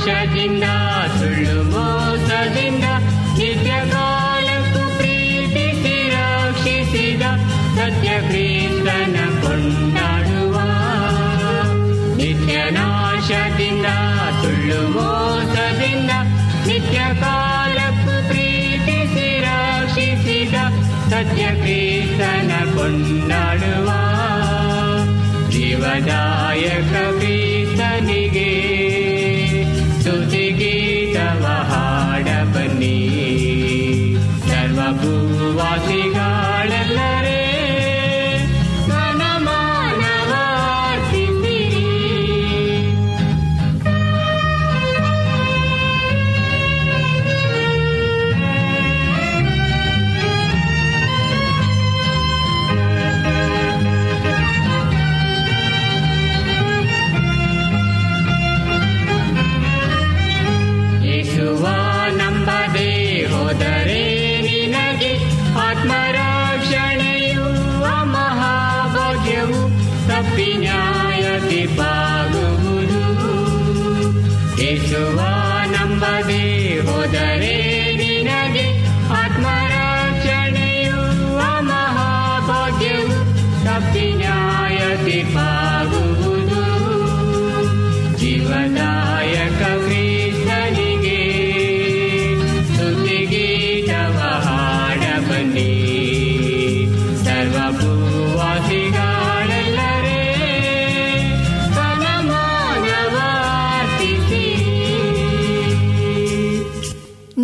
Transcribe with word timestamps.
ನಿತ್ಯನಾಶದಿಂದ 0.00 0.66
ಸುಳ್ಳು 1.16 1.56
ಮೋಸದಿಂದ 1.64 2.86
ನಿತ್ಯ 3.38 3.72
ಕಾಲಕ್ಕೂ 3.92 4.82
ಪ್ರೀತಿಸಿ 4.96 5.94
ರಕ್ಷಿಸಿದ 6.14 7.24
ಸತ್ಯ 7.76 8.10
ಕ್ರಿಸ್ತನ 8.26 9.16
ಕೊಂಡಾಡುವ 9.42 10.54
ನಿತ್ಯನಾಶದಿಂದ 12.20 13.88
ಸುಳ್ಳು 14.42 14.80
ಮೋಸದಿಂದ 14.96 16.12
ನಿತ್ಯ 16.68 17.00
ಕಾಲಕ್ಕೂ 17.22 18.14
ಪ್ರೀತಿಸಿ 18.30 19.28
ರಕ್ಷಿಸಿದ 19.46 20.56
ಸತ್ಯ 21.10 21.44
ಕ್ರಿಸ್ತನ 21.60 22.52
ಕೊಂಡಾಡುವ 22.76 23.90
ಜೀವದಾಯಕ 25.50 26.92
ಕ್ರಿಸ್ತನಿಗೆ 27.12 27.49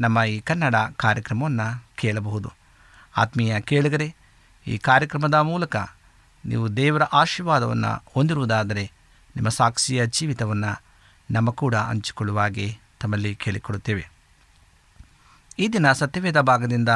ನಮ್ಮ 0.00 0.22
ಈ 0.22 0.40
ಕನ್ನಡ 0.40 0.74
ಕಾರ್ಯಕ್ರಮವನ್ನು 0.96 1.84
ಕೇಳಬಹುದು. 1.96 2.52
ಆತ್ಮೀಯ 3.16 3.60
ಕೇಳಿಗರೆ, 3.60 4.14
ಈ 4.66 4.78
ಕಾರ್ಯಕ್ರಮದ 4.78 5.34
ಮೂಲಕ 5.34 5.76
ನೀವು 6.46 6.76
ದೇವರ 6.76 7.02
ಆಶೀರ್ವಾದವನ್ನು 7.02 8.02
ಹೊಂದಿರುವುದಾದರೆ 8.14 8.92
ನಿಮ್ಮ 9.36 9.48
ಸಾಕ್ಷಿಯ 9.48 10.06
ಜೀವಿತವನ್ನು 10.06 10.82
ನಮ್ಮ 11.30 11.50
ಕೂಡ 11.50 11.74
ಹಂಚಿಕೊಳ್ಳುವ 11.74 12.40
ಹಾಗೆ 12.40 12.78
ತಮ್ಮಲ್ಲಿ 13.00 13.36
ಕೇಳಿಕೊಡುತ್ತೇವೆ 13.36 14.10
ಈ 15.58 15.68
ದಿನ 15.68 15.92
ಸತ್ಯವೇದ 15.92 16.40
ಭಾಗದಿಂದ 16.40 16.88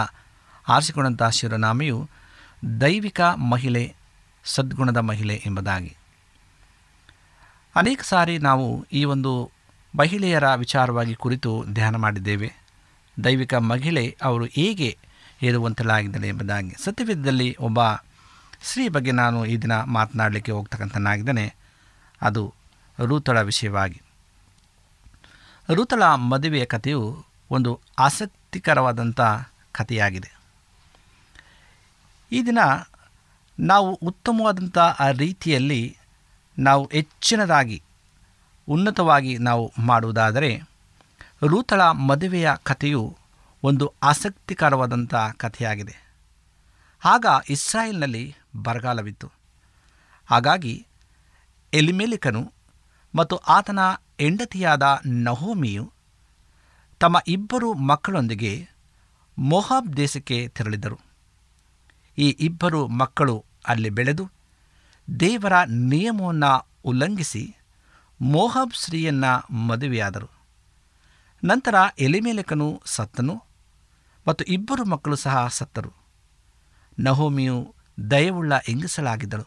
ಆರಿಸಿಕೊಂಡಂಥ 0.68 1.22
ಶಿವನಾಮೆಯು 1.22 2.08
ದೈವಿಕ 2.80 3.20
ಮಹಿಳೆ, 3.20 3.94
ಸದ್ಗುಣದ 4.44 4.96
ಮಹಿಳೆ 4.96 5.42
ಎಂಬುದಾಗಿ. 5.46 5.96
ಅನೇಕ 7.76 8.00
ಸಾರಿ 8.02 8.38
ನಾವು 8.38 8.86
ಈ 8.92 9.04
ಒಂದು 9.04 9.50
ಮಹಿಳೆಯರ 9.98 10.54
ವಿಚಾರವಾಗಿ 10.54 11.14
ಕುರಿತು 11.14 11.64
ಧ್ಯಾನ 11.72 11.96
ಮಾಡಿದ್ದೇವೆ. 11.96 12.63
ದೈವಿಕ 13.24 13.54
ಮಹಿಳೆ 13.54 14.16
ಅವರು 14.22 14.44
ಹೇಗೆ 14.44 14.98
ಹೇಳುವಂತಲಾಗಿದ್ದಾರೆ 15.38 16.28
ಎಂಬುದಾಗಿ. 16.28 16.70
ಸತ್ಯವೇದದಲ್ಲಿ 16.84 17.56
ಒಬ್ಬ 17.60 17.78
ಸ್ತ್ರೀ 18.62 18.88
ಬಗ್ಗೆ 18.88 19.10
ನಾನು 19.10 19.46
ಈ 19.46 19.56
ದಿನ 19.56 19.72
ಮಾತನಾಡಲಿಕ್ಕೆ 19.82 20.52
ಹೋಗ್ತಕ್ಕಂಥನಾಗಿದ್ದೇನೆ. 20.52 21.54
ಅದು 22.22 22.54
ರೂತಳ 23.04 23.40
ವಿಷಯವಾಗಿ. 23.42 24.02
ರೂತಳ 25.74 26.02
ಮದುವೆಯ 26.14 26.64
ಕಥೆಯು 26.64 27.24
ಒಂದು 27.50 27.80
ಆಸಕ್ತಿಕರವಾದಂಥ 27.98 29.20
ಕಥೆಯಾಗಿದೆ. 29.72 30.38
ಈ 32.32 32.42
ದಿನ 32.46 32.58
ನಾವು 33.60 33.94
ಉತ್ತಮವಾದಂಥ 33.94 34.78
ಆ 34.78 35.10
ರೀತಿಯಲ್ಲಿ 35.10 35.96
ನಾವು 36.58 36.88
ಹೆಚ್ಚಿನದಾಗಿ 36.92 37.82
ಉನ್ನತವಾಗಿ 38.68 39.38
ನಾವು 39.38 39.72
ಮಾಡುವುದಾದರೆ 39.78 40.62
ರೂತಳ 41.46 41.80
ಮದುವೆಯ 41.90 42.50
ಕಥೆಯು 42.62 43.16
ಒಂದು 43.62 43.94
ಆಸಕ್ತಿಕರವಾದಂಥ 44.02 45.14
ಕಥೆಯಾಗಿದೆ. 45.14 45.94
ಆಗ 47.04 47.26
ಇಸ್ರಾಯೇಲ್ನಲ್ಲಿ 47.48 48.34
ಬರಗಾಲವಿತ್ತು. 48.56 49.32
ಹಾಗಾಗಿ 50.26 50.86
ಎಲಿಮೆಲಿಕನು 51.72 52.52
ಮತ್ತು 53.14 53.36
ಆತನ 53.36 53.78
ಹೆಂಡತಿಯಾದ 54.20 55.02
ನಹೋಮಿಯು 55.06 55.92
ತಮ್ಮ 57.00 57.16
ಇಬ್ಬರು 57.28 57.72
ಮಕ್ಕಳೊಂದಿಗೆ 57.74 58.68
ಮೊಹಾಬ್ 59.38 59.96
ದೇಶಕ್ಕೆ 59.96 60.48
ತೆರಳಿದರು. 60.48 61.00
ಈ 62.18 62.28
ಇಬ್ಬರು 62.28 62.86
ಮಕ್ಕಳು 62.86 63.44
ಅಲ್ಲಿ 63.66 63.90
ಬೆಳೆದು 63.90 64.30
ದೇವರ 65.20 65.52
ನಿಯಮವನ್ನು 65.68 66.68
ಉಲ್ಲಂಘಿಸಿ 66.84 67.56
ಮೋಹಬ್ 68.20 68.74
ಸ್ತ್ರೀಯನ್ನು 68.74 69.56
ಮದುವೆಯಾದರು. 69.56 70.33
ನಂತರ 71.44 71.74
ಎಲೆಮೇಲಕನು 71.98 72.82
ಸತ್ತನು 72.86 73.42
ಮತ್ತು 74.28 74.44
ಇಬ್ಬರು 74.44 74.84
ಮಕ್ಕಳು 74.84 75.16
ಸಹ 75.16 75.48
ಸತ್ತರು. 75.48 75.92
ನಹೋಮಿಯು 77.00 77.74
ದಯವುಳ್ಳ 78.10 78.54
ಹೆಂಗಸಲಾಗಿದ್ದಳು 78.54 79.46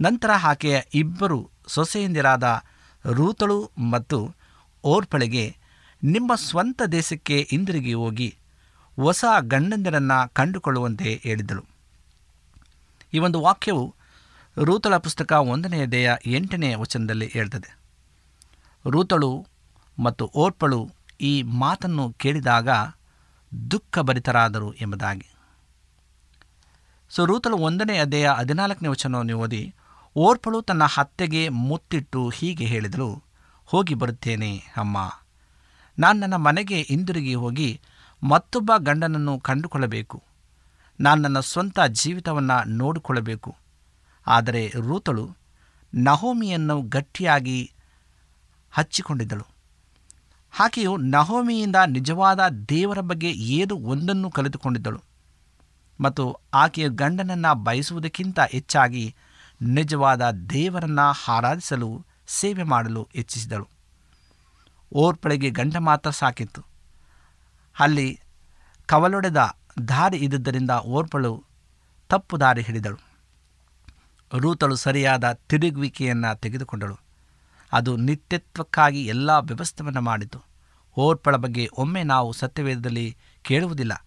ನಂತರ 0.00 0.30
ಆಕೆಯ 0.42 0.80
ಇಬ್ಬರು 0.94 1.50
ಸೊಸೆಯಂದಿರಾದ 1.66 2.62
ರೂತಳು 3.10 3.70
ಮತ್ತು 3.90 4.34
ಓರ್ಪಳೆಗೆ 4.84 5.56
ನಿಮ್ಮ 6.04 6.34
ಸ್ವಂತ 6.34 6.82
ದೇಶಕ್ಕೆ 6.82 7.46
ಹಿಂದಿರುಗಿ 7.50 7.94
ಹೋಗಿ 7.94 8.36
ಹೊಸ 8.96 9.24
ಗಂಡಂದಿರನ್ನು 9.40 10.34
ಕಂಡುಕೊಳ್ಳುವಂತೆ 10.34 11.20
ಹೇಳಿದಳು. 11.22 11.64
ಈ 13.12 13.18
ಒಂದು 13.18 13.40
ವಾಕ್ಯವು 13.40 13.94
ರೂತಳ 14.58 14.96
ಪುಸ್ತಕ 14.96 15.32
ಒಂದನೆಯ 15.32 15.86
ದೇಹ 15.86 16.10
ಎಂಟನೆಯ 16.26 16.76
ವಚನದಲ್ಲಿ 16.76 17.26
ಹೇಳ್ತದೆ. 17.26 17.78
ರೂತಳು 18.88 19.46
ಮತ್ತು 20.00 20.30
ಓರ್ಪಳು 20.34 20.90
ಈ 21.20 21.42
ಮಾತನ್ನು 21.42 22.12
ಕೇಳಿದಾಗ 22.12 22.68
ದುಃಖಭರಿತರಾದರು 23.70 24.72
ಎಂಬುದಾಗಿ. 24.72 25.26
ಸೊ 27.10 27.24
ರೂತಲು 27.24 27.56
ಒಂದನೇ 27.56 27.98
ಅಧ್ಯಾಯ 27.98 28.28
ಹದಿನಾಲ್ಕನೇ 28.38 28.88
ವಚನವನ್ನು 28.88 29.38
ಓದಿ, 29.38 29.74
ಓರ್ಪಳು 30.16 30.62
ತನ್ನ 30.62 30.82
ಹತ್ತೆಗೆ 30.84 31.48
ಮುತ್ತಿಟ್ಟು 31.48 32.28
ಹೀಗೆ 32.28 32.64
ಹೇಳಿದಳು, 32.64 33.22
ಹೋಗಿ 33.66 33.94
ಬರುತ್ತೇನೆ 33.94 34.62
ಅಮ್ಮ. 34.76 35.18
ನಾನು 35.98 36.20
ನನ್ನ 36.20 36.36
ಮನೆಗೆ 36.36 36.82
ಹಿಂದಿರುಗಿ 36.82 37.34
ಹೋಗಿ 37.34 37.80
ಮತ್ತೊಬ್ಬ 38.22 38.72
ಗಂಡನನ್ನು 38.78 39.40
ಕಂಡುಕೊಳ್ಳಬೇಕು. 39.40 40.22
ನಾನು 41.00 41.22
ನನ್ನ 41.22 41.40
ಸ್ವಂತ 41.40 41.80
ಜೀವಿತವನ್ನು 41.80 42.68
ನೋಡಿಕೊಳ್ಳಬೇಕು. 42.68 43.56
ಆದರೆ 44.26 44.72
ರೂತಳು 44.76 45.36
ನಹೋಮಿಯನ್ನು 45.94 46.82
ಗಟ್ಟಿಯಾಗಿ 46.82 47.72
ಹಚ್ಚಿಕೊಂಡಿದ್ದಳು. 48.70 49.59
ಆಕೆಯು 50.58 50.96
ನಹೋಮಿಯಿಂದ 50.96 51.76
ನಿಜವಾದ 51.86 52.48
ದೇವರ 52.48 53.00
ಬಗ್ಗೆ 53.00 53.30
ಏದು 53.30 53.78
ಒಂದನ್ನು 53.78 54.30
ಕಲಿತುಕೊಂಡಿದ್ದಳು. 54.30 55.02
ಮತ್ತು 56.00 56.36
ಆಕೆಯ 56.54 56.88
ಗಂಡನನ್ನು 56.88 57.54
ಬಯಸುವುದಕ್ಕಿಂತ 57.54 58.40
ಹೆಚ್ಚಾಗಿ 58.40 59.14
ನಿಜವಾದ 59.62 60.30
ದೇವರನ್ನು 60.30 61.32
ಆರಾಧಿಸಲು 61.32 62.04
ಸೇವೆ 62.26 62.62
ಮಾಡಲು 62.62 63.08
ಹೆಚ್ಚಿಸಿದಳು 63.12 63.68
ಓರ್ಪಳೆಗೆ 64.94 65.50
ಗಂಡ 65.50 65.76
ಮಾತ್ರ 65.76 66.10
ಸಾಕಿತ್ತು. 66.10 66.64
ಅಲ್ಲಿ 67.78 68.20
ಕವಲೊಡೆದ 68.86 69.56
ದಾರಿ 69.88 70.16
ಇದ್ದುದರಿಂದ 70.16 70.70
ಓರ್ಪಳು 70.70 71.44
ತಪ್ಪು 72.08 72.40
ದಾರಿ 72.40 72.62
ಹಿಡಿದಳು. 72.62 72.98
ರೂತಳು 74.38 74.76
ಸರಿಯಾದ 74.76 75.32
ತಿರುಗುವಿಕೆಯನ್ನು 75.32 76.38
ತೆಗೆದುಕೊಂಡಳು. 76.38 77.09
ಅದು 77.72 77.96
ನಿತ್ಯತ್ವಕ್ಕಾಗಿ 77.96 79.06
ಎಲ್ಲ 79.06 79.30
ವ್ಯವಸ್ಥೆಯನ್ನು 79.30 80.00
ಮಾಡಿತು. 80.00 80.42
ಓರ್ಪಳ 80.96 81.36
ಬಗ್ಗೆ 81.36 81.70
ಒಮ್ಮೆ 81.76 82.02
ನಾವು 82.02 82.32
ಸತ್ಯವೇದದಲ್ಲಿ 82.32 83.16
ಕೇಳುವುದಿಲ್ಲ. 83.42 84.06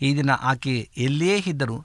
ಈ 0.00 0.16
ದಿನ 0.16 0.30
ಆಕೆ 0.30 0.90
ಎಲ್ಲಿಯೇ 0.96 1.42
ಇದ್ದರೂ 1.46 1.84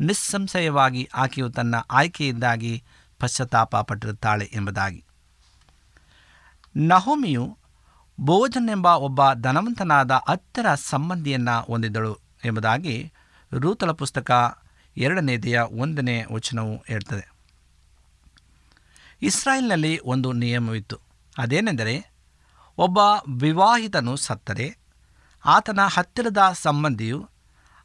ನಿಸ್ಸಂಶಯವಾಗಿ 0.00 1.08
ಆಕೆಯು 1.14 1.50
ತನ್ನ 1.50 1.74
ಆಯ್ಕೆಯಿಂದಾಗಿ 1.90 2.82
ಪಶ್ಚಾತ್ತಾಪ 3.20 3.76
ಪಟ್ಟಿರುತ್ತಾಳೆ 3.76 4.50
ಎಂಬುದಾಗಿ. 4.52 5.04
ನಹೋಮಿಯು 6.76 7.58
ಭೋಜನ್ 8.20 8.70
ಎಂಬ 8.70 8.86
ಒಬ್ಬ 8.86 9.32
ಧನವಂತನಾದ 9.32 10.10
ಹತ್ತಿರ 10.10 10.66
ಸಂಬಂಧಿಯನ್ನು 10.74 11.62
ಹೊಂದಿದ್ದಳು 11.62 12.18
ಎಂಬುದಾಗಿ 12.44 13.12
ರೂತಲ 13.58 13.92
ಪುಸ್ತಕ 13.92 14.58
ಎರಡನೇದೆಯ 14.96 15.60
ಒಂದನೇ 15.60 16.24
ವಚನವು 16.32 16.84
ಹೇಳ್ತದೆ. 16.86 17.29
ಇಸ್ರಾಯೇಲ್ನಲ್ಲಿ 19.22 19.98
ಒಂದು 19.98 20.32
ನಿಯಮವಿತ್ತು. 20.32 20.98
ಅದೇನೆಂದರೆ, 21.38 22.12
ಒಬ್ಬ 22.78 22.98
ವಿವಾಹಿತನು 23.36 24.16
ಸತ್ತರೆ, 24.16 24.78
ಆತನ 25.44 25.80
ಹತ್ತಿರದ 25.82 26.38
ಸಂಬಂಧಿಯು 26.62 27.28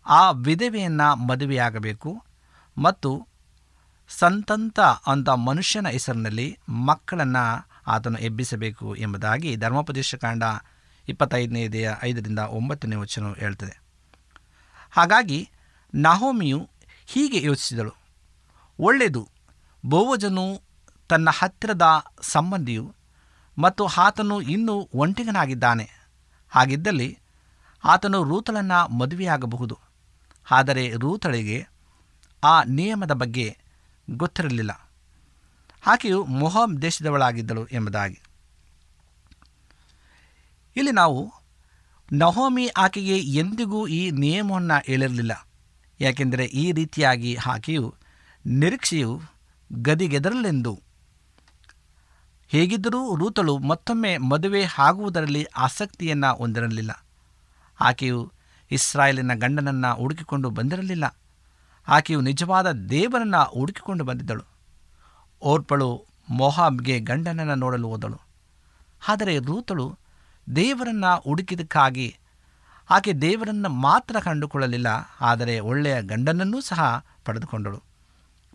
ಆ 0.05 0.31
ವಿಧವೆಯನ್ನು 0.31 1.15
ಮದುವೆಯಾಗಬೇಕು 1.15 2.23
ಮತ್ತು 2.77 3.27
ಸಂತಂತ 4.09 4.79
ಅಂತ 4.79 5.29
ಮನುಷ್ಯನ 5.29 5.87
ಹೆಸರಿನಲ್ಲಿ 5.87 6.59
ಮಕ್ಕಳನ್ನು 6.69 7.67
ಆತನು 7.87 8.19
ಎಬ್ಬಿಸಬೇಕು 8.19 8.95
ಎಂಬುದಾಗಿ 8.95 9.55
ಧರ್ಮೋಪದೇಶ 9.55 10.15
ಕಾಂಡ 10.15 10.43
ಇಪ್ಪತ್ತೈದನೇದೆಯ 11.09 11.91
ಐದರಿಂದ 12.03 12.39
ಒಂಬತ್ತನೇ 12.39 12.95
ವಚನ 12.95 13.33
ಹೇಳ್ತದೆ. 13.33 13.81
ಹಾಗಾಗಿ 14.91 15.49
ನಹೋಮಿಯು 15.95 16.69
ಹೀಗೆ 17.05 17.41
ಯೋಚಿಸಿದಳು. 17.41 17.93
ಒಳ್ಳೆಯದು 18.79 19.29
ಬೋವಜನು 19.85 20.64
ತನ್ನ 21.07 21.29
ಹತ್ತಿರದ 21.39 22.05
ಸಂಬಂಧಿಯು 22.21 22.95
ಮತ್ತು 23.57 23.85
ಆತನು 23.85 24.41
ಇನ್ನೂ 24.41 24.89
ಒಂಟಿಗನಾಗಿದ್ದಾನೆ. 24.95 25.89
ಹಾಗಿದ್ದಲ್ಲಿ 26.49 27.19
ಆತನು 27.83 28.23
ರೂತಳನ್ನು 28.23 28.93
ಮದುವೆಯಾಗಬಹುದು. 28.93 29.79
ಆದರೆ 30.51 30.89
ರೂತಳಿಗೆ 30.89 31.67
ಆ 32.43 32.63
ನಿಯಮದ 32.63 33.11
ಬಗ್ಗೆ 33.11 33.57
ಗೊತ್ತಿರಲಿಲ್ಲ. 34.09 34.89
ಆಕೆಯು 35.87 36.25
ಮೊಹಮ್ 36.25 36.81
ದೇಶದವಳಾಗಿದ್ದಳು 36.81 37.65
ಎಂಬುದಾಗಿ. 37.65 38.19
ಇಲ್ಲಿ 40.75 40.91
ನಾವು 40.91 41.33
ನಹೋಮಿ 42.13 42.67
ಆಕೆಗೆ 42.67 43.17
ಎಂದಿಗೂ 43.17 43.87
ಈ 43.87 44.11
ನಿಯಮವನ್ನು 44.11 44.83
ಹೇಳಿರಲಿಲ್ಲ. 44.85 45.47
ಯಾಕೆಂದರೆ 46.01 46.45
ಈ 46.45 46.71
ರೀತಿಯಾಗಿ 46.71 47.37
ಆಕೆಯು 47.47 47.95
ನಿರೀಕ್ಷೆಯು 48.45 49.21
ಗದಿಗೆದರಲೆಂದು 49.71 50.84
ಹೇಗಿದ್ದರೂ 52.51 53.01
ರೂತಳು 53.15 53.53
ಮತ್ತೊಮ್ಮೆ 53.69 54.11
ಮದುವೆ 54.31 54.61
ಆಗುವುದರಲ್ಲಿ 54.77 55.43
ಆಸಕ್ತಿಯನ್ನು 55.57 56.29
ಹೊಂದಿರಲಿಲ್ಲ. 56.33 56.91
ಆಕೆಯು 57.79 58.19
ಇಸ್ರಾಯೇಲಿನ 58.71 59.33
ಗಂಡನನ್ನು 59.43 59.91
ಹುಡುಕಿಕೊಂಡು 59.93 60.49
ಬಂದಿರಲಿಲ್ಲ. 60.49 61.05
ಆಕೆಯು 61.87 62.19
ನಿಜವಾದ 62.21 62.67
ದೇವರನ್ನು 62.93 63.41
ಹುಡುಕಿಕೊಂಡು 63.55 64.03
ಬಂದಿದ್ದಳು. 64.03 64.45
ಓರ್ಪಳು 65.41 65.89
ಮೊಹಾಬ್ಗೆ 66.31 66.95
ಗಂಡನನ್ನು 66.99 67.55
ನೋಡಲು 67.55 67.87
ಹೋದಳು. 67.87 68.19
ಆದರೆ 69.01 69.33
ರೂತಳು 69.49 69.87
ದೇವರನ್ನು 70.47 71.11
ಹುಡುಕಿದಕ್ಕಾಗಿ 71.27 72.07
ಆಕೆ 72.89 73.11
ದೇವರನ್ನು 73.21 73.69
ಮಾತ್ರ 73.85 74.15
ಕಂಡುಕೊಳ್ಳಲಿಲ್ಲ, 74.19 74.89
ಆದರೆ 75.21 75.53
ಒಳ್ಳೆಯ 75.69 75.97
ಗಂಡನನ್ನೂ 76.01 76.59
ಸಹ 76.61 76.81
ಪಡೆದುಕೊಂಡಳು. 77.25 77.79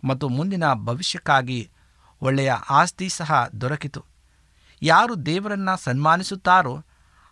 ಮತ್ತು 0.03 0.25
ಮುಂದಿನ 0.29 0.65
ಭವಿಷ್ಯಕ್ಕಾಗಿ 0.87 1.59
ಒಳ್ಳೆಯ 2.21 2.51
ಆಸ್ತಿ 2.51 3.09
ಸಹ 3.09 3.47
ದೊರಕಿತು. 3.61 4.05
ಯಾರು 4.81 5.25
ದೇವರನ್ನು 5.25 5.77
ಸನ್ಮಾನಿಸುತ್ತಾರೋ 5.77 6.85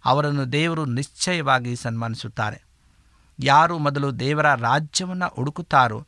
ಅವರನ್ನು 0.06 0.52
ದೇವರು 0.52 0.86
ನಿಶ್ಚಯವಾಗಿ 0.86 1.76
ಸನ್ಮಾನಿಸುತ್ತಾರೆ. 1.76 2.64
ಯಾರು 3.40 3.78
ಮೊದಲು 3.78 4.20
ದೇವರ 4.20 4.54
ರಾಜ್ಯವನ್ನು 4.56 5.36
ಹುಡುಕುತ್ತಾರೋ 5.36 6.08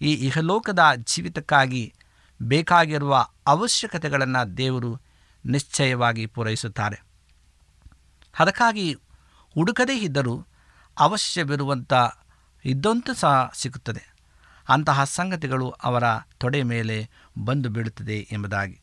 ಈ 0.00 0.14
ಇಹಲೋಕದ 0.14 0.78
ಜೀವಿತಕ್ಕಾಗಿ 0.96 1.94
ಬೇಕಾಗಿರುವ 2.42 3.28
ಅವಶ್ಯಕತೆಗಳನ್ನು 3.46 4.56
ದೇವರು 4.56 5.00
ನಿಶ್ಚಯವಾಗಿ 5.46 6.26
ಪೂರೈಸುತ್ತಾರೆ. 6.26 7.04
ಅದಕ್ಕಾಗಿ 8.38 8.94
ಹುಡುಕದೇ 9.54 9.98
ಇದ್ದರೂ 9.98 10.46
ಅವಶ್ಯವಿರುವಂಥ 10.98 11.92
ಇದ್ದಂತೂ 12.64 13.14
ಸಹ 13.14 13.52
ಸಿಗುತ್ತದೆ. 13.54 14.15
ಅಂತಹ 14.68 15.04
ಸಂಗತಿಗಳು 15.04 15.70
ಅವರ 15.70 16.04
ತೊಡೆ 16.38 16.62
ಮೇಲೆ 16.62 17.10
ಬಂದು 17.44 17.68
ಬೀಳುತ್ತದೆ 17.68 18.28
ಎಂಬುದಾಗಿ. 18.32 18.80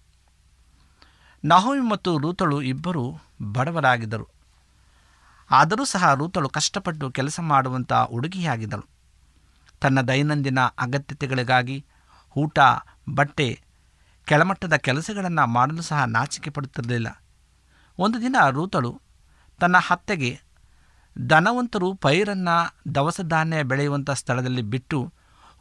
ನಹೋಮಿ 1.45 1.89
ಮತ್ತು 1.89 2.17
ರೂತಳು 2.17 2.61
ಇಬ್ಬರು 2.61 3.17
ಬಡವರಾಗಿದ್ದರು. 3.51 4.27
ಆದರೂ 5.51 5.85
ಸಹ 5.85 6.13
ರೂತಳು 6.13 6.49
ಕಷ್ಟಪಟ್ಟು 6.49 7.11
ಕೆಲಸ 7.11 7.39
ಮಾಡುವಂಥ 7.39 7.93
ಹುಡುಗಿಯಾಗಿದ್ದಳು. 7.93 8.87
ತನ್ನ 9.81 10.01
ದೈನಂದಿನ 10.01 10.59
ಅಗತ್ಯತೆಗಳಿಗಾಗಿ 10.59 11.85
ಊಟ, 12.37 12.59
ಬಟ್ಟೆ, 13.13 13.61
ಕೆಳಮಟ್ಟದ 14.25 14.73
ಕೆಲಸಗಳನ್ನು 14.73 15.47
ಮಾಡಲು 15.47 15.81
ಸಹ 15.81 16.03
ನಾಚಿಕೆ 16.03 16.49
ಪಡುತ್ತಿರಲಿಲ್ಲ. 16.49 17.21
ಒಂದು 17.99 18.21
ದಿನ 18.21 18.35
ರೂತಳು 18.49 19.01
ತನ್ನ 19.59 19.75
ಹತ್ತೆಗೆ 19.77 20.39
ಧನವಂತರು 21.27 21.93
ಪೈರನ್ನು 21.93 22.95
ದವಸ 22.95 23.21
ಧಾನ್ಯ 23.21 23.63
ಬೆಳೆಯುವಂಥ 23.63 24.09
ಸ್ಥಳದಲ್ಲಿ 24.09 24.61
ಬಿಟ್ಟು 24.61 25.13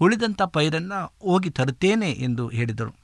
ಉಳಿದಂಥ 0.03 0.43
ಪೈರನ್ನು 0.43 1.15
ಹೋಗಿ 1.23 1.51
ತರುತ್ತೇನೆ 1.51 2.11
ಎಂದು 2.11 2.49
ಹೇಳಿದರು. 2.49 2.95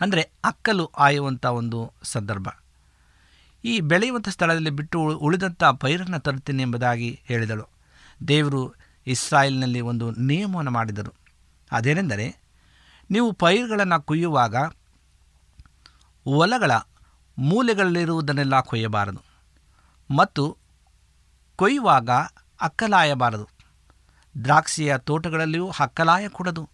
ಅಂದರೆ 0.00 0.30
ಅಕ್ಕಲು 0.44 0.86
ಆಯುವಂಥ 0.86 1.46
ಒಂದು 1.46 1.92
ಸಂದರ್ಭ. 2.02 2.48
ಈ 3.64 3.80
ಬೆಳೆಯುವಂಥ 3.80 4.28
ಸ್ಥಳದಲ್ಲಿ 4.28 4.70
ಬಿಟ್ಟು 4.70 5.00
ಉಳಿದಂಥ 5.00 5.64
ಪೈರನ್ನು 5.64 6.20
ತರುತ್ತೇನೆ 6.20 6.62
ಎಂಬುದಾಗಿ 6.62 7.20
ಹೇಳಿದಳು. 7.24 7.68
ದೇವರು 8.28 8.74
ಇಸ್ರಾಯೇಲ್ನಲ್ಲಿ 9.06 9.80
ಒಂದು 9.80 10.10
ನಿಯಮವನ್ನು 10.10 10.70
ಮಾಡಿದರು. 10.70 11.14
ಅದೇನೆಂದರೆ, 11.72 12.36
ನೀವು 13.10 13.32
ಪೈರುಗಳನ್ನು 13.32 14.02
ಕೊಯ್ಯುವಾಗ 14.02 14.56
ಹೊಲಗಳ 16.24 16.70
ಮೂಲೆಗಳಲ್ಲಿರುವುದನ್ನೆಲ್ಲ 17.38 18.60
ಕೊಯ್ಯಬಾರದು 18.60 19.20
ಮತ್ತು 20.16 20.56
ಕೊಯ್ಯುವಾಗ 21.56 22.10
ಅಕ್ಕಲಾಯಬಾರದು. 22.60 23.57
ದ್ರಾಕ್ಷಿಯ 24.44 24.98
ತೋಟಗಳಲ್ಲಿಯೂ 24.98 25.70
ಹಕ್ಕಲಾಯಕೂಡದು 25.70 26.70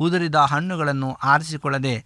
ಉದುರಿದ 0.00 0.34
ಹಣ್ಣುಗಳನ್ನು 0.34 1.12
ಆರಿಸಿಕೊಳ್ಳದೆ 1.12 2.04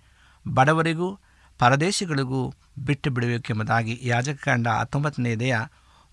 ಬಡವರಿಗೂ 0.49 1.19
ಪರದೇಶಿಗಳಿಗೂ 1.59 2.55
ಬಿಟ್ಟು 2.79 3.11
ಬಿಡಬೇಕೆಂಬುದಾಗಿ 3.11 4.01
ಯಾಜಕಕಾಂಡ 4.03 4.69
ಹತ್ತೊಂಬತ್ತನೆಯದೆಯ 4.69 5.57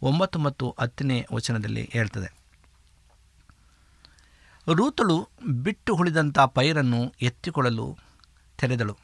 ಒಂಬತ್ತು 0.02 0.40
ಮತ್ತು 0.40 0.76
ಹತ್ತನೇ 0.80 1.26
ವಚನದಲ್ಲಿ 1.34 1.90
ಹೇಳ್ತದೆ. 1.94 2.46
ರೂತಳು 4.74 5.30
ಬಿಟ್ಟು 5.48 5.96
ಉಳಿದಂಥ 5.96 6.40
ಪೈರನ್ನು 6.40 7.14
ಎತ್ತಿಕೊಳ್ಳಲು 7.22 7.98
ತೆರೆದಳು. 8.58 8.98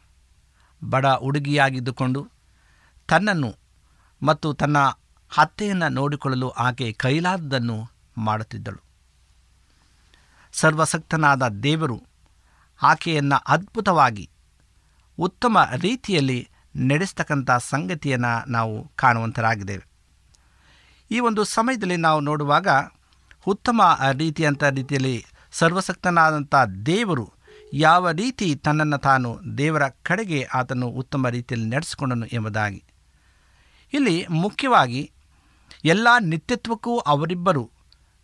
ಬಡ 0.89 1.05
ಹುಡುಗಿಯಾಗಿದ್ದುಕೊಂಡು 1.05 2.27
ತನ್ನನ್ನು 3.07 3.55
ಮತ್ತು 4.23 4.53
ತನ್ನ 4.53 4.77
ಹತ್ತೆಯನ್ನು 5.29 5.89
ನೋಡಿಕೊಳ್ಳಲು 5.89 6.49
ಆಕೆ 6.49 6.91
ಕೈಲಾದದ್ದನ್ನು 6.91 7.91
ಮಾಡುತ್ತಿದ್ದಳು. 8.17 8.90
ಸರ್ವಸಕ್ತನಾದ 10.53 11.47
ದೇವರು 11.47 12.03
ಆಕೆಯನ್ನು 12.83 13.43
ಅದ್ಭುತವಾಗಿ 13.47 14.29
ಉತ್ತಮ 15.19 15.57
ರೀತಿಯಲ್ಲಿ 15.77 16.49
ನಡೆಸ್ತಕ್ಕಂಥ 16.75 17.51
ಸಂಗತಿಯನ್ನು 17.51 18.49
ನಾವು 18.49 18.87
ಕಾಣುವಂತರಾಗಿದ್ದೇವೆ. 18.95 19.87
ಈ 21.11 21.19
ಒಂದು 21.19 21.43
ಸಮಯದಲ್ಲಿ 21.43 21.95
ನಾವು 21.95 22.19
ನೋಡುವಾಗ 22.19 22.67
ಉತ್ತಮ 23.45 23.99
ರೀತಿಯಂಥ 24.11 24.63
ರೀತಿಯಲ್ಲಿ 24.63 25.25
ಸರ್ವಸಕ್ತನಾದಂಥ 25.51 26.55
ದೇವರು 26.85 27.31
ಯಾವ 27.73 28.11
ರೀತಿ 28.11 28.55
ತನ್ನನ್ನು 28.55 28.97
ತಾನು 28.97 29.39
ದೇವರ 29.57 29.87
ಕಡೆಗೆ 29.87 30.43
ಆತನು 30.43 30.87
ಉತ್ತಮ 30.87 31.27
ರೀತಿಯಲ್ಲಿ 31.27 31.69
ನಡೆಸಿಕೊಂಡನು 31.69 32.25
ಎಂಬುದಾಗಿ. 32.25 32.83
ಇಲ್ಲಿ 33.93 34.27
ಮುಖ್ಯವಾಗಿ 34.29 35.11
ಎಲ್ಲ 35.85 36.07
ನಿತ್ಯತ್ವಕ್ಕೂ 36.19 36.97
ಅವರಿಬ್ಬರು 36.97 37.71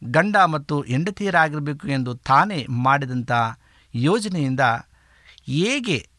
ಗಂಡ 0.04 0.38
ಮತ್ತು 0.38 0.82
ಹೆಂಡತಿಯರಾಗಿರಬೇಕು 0.82 1.88
ಎಂದು 1.88 2.16
ತಾನೇ 2.16 2.66
ಮಾಡಿದಂಥ 2.70 3.32
ಯೋಜನೆಯಿಂದ 3.96 4.60
ಹೇಗೆ 5.46 6.10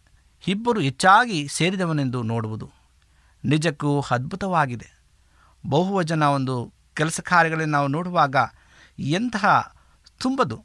ಇಬ್ಬರು 0.49 0.81
ಹೆಚ್ಚಾಗಿ 0.81 1.49
ಸೇರಿದವನೆಂದು 1.49 2.23
ನೋಡುವುದು 2.23 2.71
ನಿಜಕ್ಕೂ 3.45 4.01
ಅದ್ಭುತವಾಗಿದೆ. 4.01 4.99
ಬಹುವಜನ 5.67 6.23
ಒಂದು 6.23 6.73
ಕೆಲಸ 6.95 7.21
ಕಾರ್ಯಗಳನ್ನು 7.21 7.73
ನಾವು 7.73 7.89
ನೋಡುವಾಗ 7.89 8.37
ಎಂತಹ 8.99 9.75
ತುಂಬದು. 10.19 10.65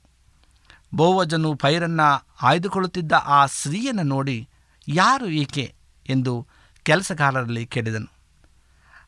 ಬಹುವಜನು 0.95 1.55
ಪೈರನ್ನು 1.55 2.27
ಆಯ್ದುಕೊಳ್ಳುತ್ತಿದ್ದ 2.41 3.11
ಆ 3.11 3.45
ಸ್ತ್ರೀಯನ್ನು 3.45 4.03
ನೋಡಿ 4.03 4.49
ಯಾರು 4.87 5.27
ಈಕೆ 5.27 5.75
ಎಂದು 6.09 6.47
ಕೆಲಸಗಾರರಲ್ಲಿ 6.83 7.65
ಕೇಳಿದನು. 7.65 8.11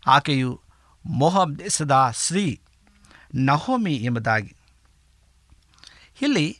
ಆಕೆಯು 0.07 0.61
ಮೊಹಬ್ 1.05 1.59
ದೇಶದ 1.59 2.11
ಸ್ತ್ರೀ. 2.13 2.61
ನಹೋಮಿ 3.35 3.95
ಎಂಬುದಾಗಿ. 3.95 4.55
ಇಲ್ಲಿ 6.21 6.59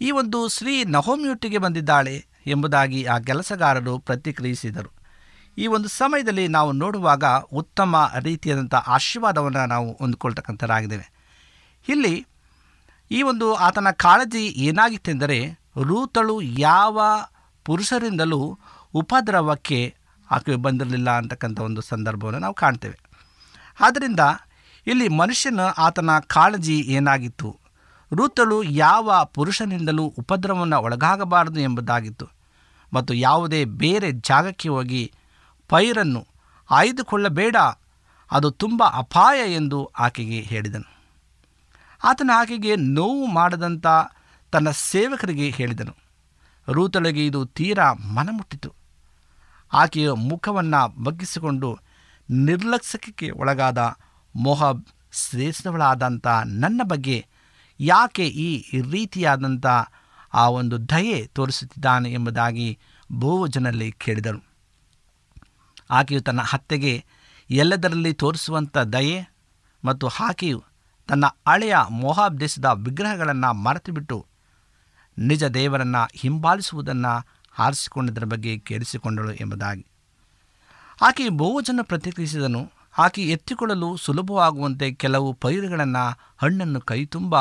ಈ 0.00 0.10
ಒಂದು 0.10 0.48
ಸ್ತ್ರೀ 0.48 0.84
ನಹೋಮಿಯೊಟ್ಟಿಗೆ 0.84 1.58
ಬಂದಿದ್ದಾಳೆ 1.58 2.26
ಎಂಬುದಾಗಿ 2.46 3.04
ಆ 3.04 3.18
ಕೆಲಸಗಾರರು 3.18 3.98
ಪ್ರತಿಕ್ರಿಯಿಸಿದರು. 3.98 4.96
ಈ 5.58 5.66
ಒಂದು 5.66 5.88
ಸಮಯದಲ್ಲಿ 5.88 6.48
ನಾವು 6.48 6.72
ನೋಡುವಾಗ 6.72 7.24
ಉತ್ತಮ 7.52 8.12
ರೀತಿಯಾದಂಥ 8.20 8.74
ಆಶೀರ್ವಾದವನ್ನು 8.74 9.66
ನಾವು 9.66 9.92
ಹೊಂದ್ಕೊಳ್ತಕ್ಕಂಥರಾಗಿದ್ದೇವೆ. 9.92 11.12
ಇಲ್ಲಿ 11.88 12.26
ಈ 13.10 13.22
ಒಂದು 13.22 13.54
ಆತನ 13.54 13.90
ಕಾಳಜಿ 13.90 14.46
ಏನಾಗಿತ್ತೆಂದರೆ 14.46 15.60
ರೂತಳು 15.82 16.42
ಯಾವ 16.42 17.00
ಪುರುಷರಿಂದಲೂ 17.64 18.58
ಉಪದ್ರವಕ್ಕೆ 18.94 19.94
ಆಕೆ 20.30 20.56
ಬಂದಿರಲಿಲ್ಲ 20.56 21.10
ಅಂತಕ್ಕಂಥ 21.10 21.60
ಒಂದು 21.60 21.80
ಸಂದರ್ಭವನ್ನು 21.80 22.38
ನಾವು 22.38 22.54
ಕಾಣ್ತೇವೆ. 22.54 23.00
ಆದ್ದರಿಂದ 23.80 24.20
ಇಲ್ಲಿ 24.86 25.08
ಮನುಷ್ಯನ 25.08 25.60
ಆತನ 25.78 26.10
ಕಾಳಜಿ 26.26 26.80
ಏನಾಗಿತ್ತು? 26.80 27.60
ರೂತಳು 28.14 28.62
ಯಾವ 28.62 29.24
ಪುರುಷನಿಂದಲೂ 29.24 30.04
ಉಪದ್ರವವನ್ನು 30.04 30.78
ಒಳಗಾಗಬಾರದು 30.78 31.60
ಎಂಬುದಾಗಿತ್ತು. 31.60 32.28
ಮತ್ತು 32.92 33.14
ಯಾವುದೇ 33.14 33.64
ಬೇರೆ 33.64 34.12
ಜಾಗಕ್ಕೆ 34.12 34.68
ಹೋಗಿ 34.68 35.12
ಪೈರನ್ನು 35.68 36.26
ಆಯ್ದುಕೊಳ್ಳಬೇಡ, 36.70 37.56
ಅದು 38.30 38.50
ತುಂಬ 38.50 38.82
ಅಪಾಯ 38.92 39.52
ಎಂದು 39.52 39.84
ಆಕೆಗೆ 39.84 40.40
ಹೇಳಿದನು. 40.40 40.96
ಆತನ 42.04 42.30
ಆಕೆಗೆ 42.34 42.76
ನೋವು 42.76 43.26
ಮಾಡದಂಥ 43.26 43.86
ತನ್ನ 44.52 44.70
ಸೇವಕರಿಗೆ 44.70 45.50
ಹೇಳಿದನು. 45.50 45.96
ರೂತಳಿಗೆ 46.68 47.26
ಇದು 47.26 47.46
ತೀರಾ 47.46 47.92
ಮನಮುಟ್ಟಿತು. 47.92 48.74
ಆಕೆಯ 49.72 50.10
ಮುಖವನ್ನು 50.10 51.02
ಬಗ್ಗಿಸಿಕೊಂಡು 51.02 51.78
ನಿರ್ಲಕ್ಷ್ಯಕ್ಕೆ 52.30 53.30
ಒಳಗಾದ 53.30 53.96
ಮೊಹಬ್ 54.36 54.84
ಶ್ರೇಷ್ಠವಳಾದಂಥ 55.12 56.26
ನನ್ನ 56.44 56.80
ಬಗ್ಗೆ 56.84 57.26
ಯಾಕೆ 57.80 58.28
ಈ 58.28 58.80
ರೀತಿಯಾದಂಥ 58.80 59.66
ಆ 60.34 60.48
ಒಂದು 60.48 60.88
ದಯೆ 60.88 61.26
ತೋರಿಸುತ್ತಿದ್ದಾನೆ 61.26 62.12
ಎಂಬುದಾಗಿ 62.12 62.78
ಬಹುಜನಲ್ಲಿ 63.12 63.92
ಕೇಳಿದರು. 63.92 64.44
ಆಕೆಯು 65.90 66.20
ತನ್ನ 66.20 66.40
ಹತ್ಯೆಗೆ 66.40 67.04
ಎಲ್ಲದರಲ್ಲಿ 67.50 68.12
ತೋರಿಸುವಂಥ 68.12 68.78
ದಯೆ 68.78 69.28
ಮತ್ತು 69.84 70.08
ಆಕೆಯು 70.08 70.64
ತನ್ನ 71.08 71.24
ಹಳೆಯ 71.26 71.76
ಮೊಹಾಬ್ 71.90 72.40
ದೇಶದ 72.40 72.64
ವಿಗ್ರಹಗಳನ್ನು 72.64 73.52
ಮರೆತುಬಿಟ್ಟು 73.52 74.26
ನಿಜ 75.18 75.44
ದೇವರನ್ನು 75.44 76.08
ಹಿಂಬಾಲಿಸುವುದನ್ನು 76.14 77.26
ಆರಿಸಿಕೊಂಡಿದ್ದರ 77.58 78.24
ಬಗ್ಗೆ 78.24 78.58
ಕೇಳಿಸಿಕೊಂಡಳು 78.58 79.32
ಎಂಬುದಾಗಿ. 79.32 79.86
ಆಕೆ 81.02 81.28
ಬಹುಜನ 81.28 81.80
ಪ್ರತಿಕ್ರಿಯಿಸಿದನು 81.82 82.75
ಆಕೆ 82.98 83.22
ಎತ್ತಿಕೊಳ್ಳಲು 83.28 83.96
ಸುಲಭವಾಗುವಂತೆ 83.96 84.92
ಕೆಲವು 84.92 85.32
ಪೈರುಗಳನ್ನು 85.32 86.04
ಹಣ್ಣನ್ನು 86.36 86.80
ಕೈತುಂಬ 86.80 87.34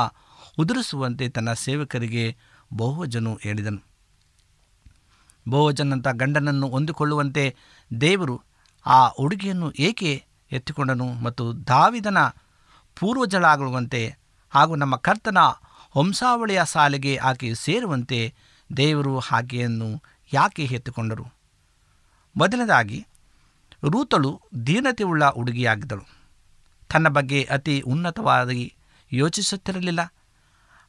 ಉದುರಿಸುವಂತೆ 0.57 1.29
ತನ್ನ 1.29 1.53
ಸೇವಕರಿಗೆ 1.53 2.37
ಬಹುವಜನು 2.73 3.39
ಹೇಳಿದನು. 3.41 3.81
ಬಹುವಜನಂಥ 5.49 6.07
ಗಂಡನನ್ನು 6.11 6.67
ಹೊಂದಿಕೊಳ್ಳುವಂತೆ 6.67 7.55
ದೇವರು 8.01 8.41
ಆ 8.85 9.07
ಉಡುಗೆಯನ್ನು 9.07 9.71
ಏಕೆ 9.71 10.25
ಎತ್ತಿಕೊಂಡನು 10.51 11.07
ಮತ್ತು 11.13 11.67
ದಾವಿದನ 11.67 12.17
ಪೂರ್ವಜಳಾಗುವಂತೆ 12.99 14.15
ಹಾಗೂ 14.49 14.75
ನಮ್ಮ 14.75 14.95
ಕರ್ತನ 14.95 15.37
ವಂಶಾವಳಿಯ 15.97 16.61
ಸಾಲಿಗೆ 16.65 17.17
ಆಕೆ 17.17 17.53
ಸೇರುವಂತೆ 17.55 18.33
ದೇವರು 18.77 19.19
ಆಕೆಯನ್ನು 19.19 20.03
ಯಾಕೆ 20.33 20.63
ಎತ್ತಿಕೊಂಡರು? 20.63 21.25
ಮೊದಲನೇದಾಗಿ 22.37 23.07
ರೂತಳು 23.89 24.41
ದೀನತೆಯುಳ್ಳ 24.67 25.25
ಹುಡುಗಿಯಾಗಿದ್ದಳು. 25.25 26.05
ತನ್ನ 26.91 27.07
ಬಗ್ಗೆ 27.07 27.43
ಅತಿ 27.43 27.81
ಉನ್ನತವಾಗಿ 27.81 28.75
ಯೋಚಿಸುತ್ತಿರಲಿಲ್ಲ. 29.13 30.13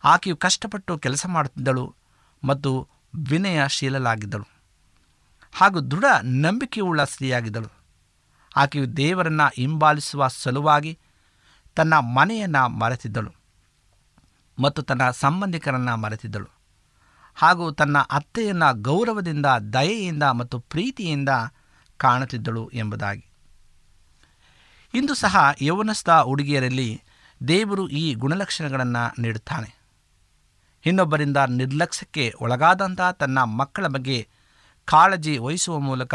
ಆಕೆಯು 0.04 0.36
ಕಷ್ಟಪಟ್ಟು 0.36 0.98
ಕೆಲಸ 0.98 1.26
ಮಾಡುತ್ತಿದ್ದಳು 1.26 1.94
ಮತ್ತು 2.44 2.88
ವಿನಯಶೀಲಲಾಗಿದ್ದಳು 3.28 4.46
ಹಾಗೂ 5.52 5.80
ದೃಢ 5.80 6.04
ನಂಬಿಕೆಯುಳ್ಳ 6.22 7.04
ಸ್ತ್ರೀಯಾಗಿದ್ದಳು. 7.04 7.70
ಆಕೆಯು 8.56 8.96
ದೇವರನ್ನು 8.96 9.52
ಹಿಂಬಾಲಿಸುವ 9.56 10.28
ಸಲುವಾಗಿ 10.28 10.98
ತನ್ನ 11.76 11.94
ಮನೆಯನ್ನು 11.98 12.68
ಮರೆತಿದ್ದಳು 12.68 13.32
ಮತ್ತು 14.58 14.82
ತನ್ನ 14.82 15.10
ಸಂಬಂಧಿಕರನ್ನು 15.10 15.96
ಮರೆತಿದ್ದಳು 15.96 16.50
ಹಾಗೂ 17.34 17.72
ತನ್ನ 17.72 17.98
ಅತ್ತೆಯನ್ನು 17.98 18.82
ಗೌರವದಿಂದ, 18.82 19.46
ದಯೆಯಿಂದ 19.46 20.22
ಮತ್ತು 20.22 20.58
ಪ್ರೀತಿಯಿಂದ 20.60 21.28
ಕಾಣುತ್ತಿದ್ದಳು 21.96 22.70
ಎಂಬುದಾಗಿ. 22.74 23.26
ಇಂದು 24.94 25.14
ಸಹ 25.14 25.54
ಯೌವನಸ್ಥ 25.62 26.10
ಹುಡುಗಿಯರಲ್ಲಿ 26.10 27.02
ದೇವರು 27.48 27.88
ಈ 27.88 28.14
ಗುಣಲಕ್ಷಣಗಳನ್ನು 28.14 29.22
ನೀಡುತ್ತಾನೆ. 29.22 29.76
ಇನ್ನೊಬ್ಬರಿಂದ 30.86 31.36
ನಿರ್ಲಕ್ಷ್ಯಕ್ಕೆ 31.36 32.34
ಒಳಗಾದಂಥ 32.40 33.00
ತನ್ನ 33.00 33.42
ಮಕ್ಕಳ 33.42 33.86
ಬಗ್ಗೆ 33.86 34.28
ಕಾಳಜಿ 34.84 35.38
ವಹಿಸುವ 35.38 35.78
ಮೂಲಕ 35.78 36.14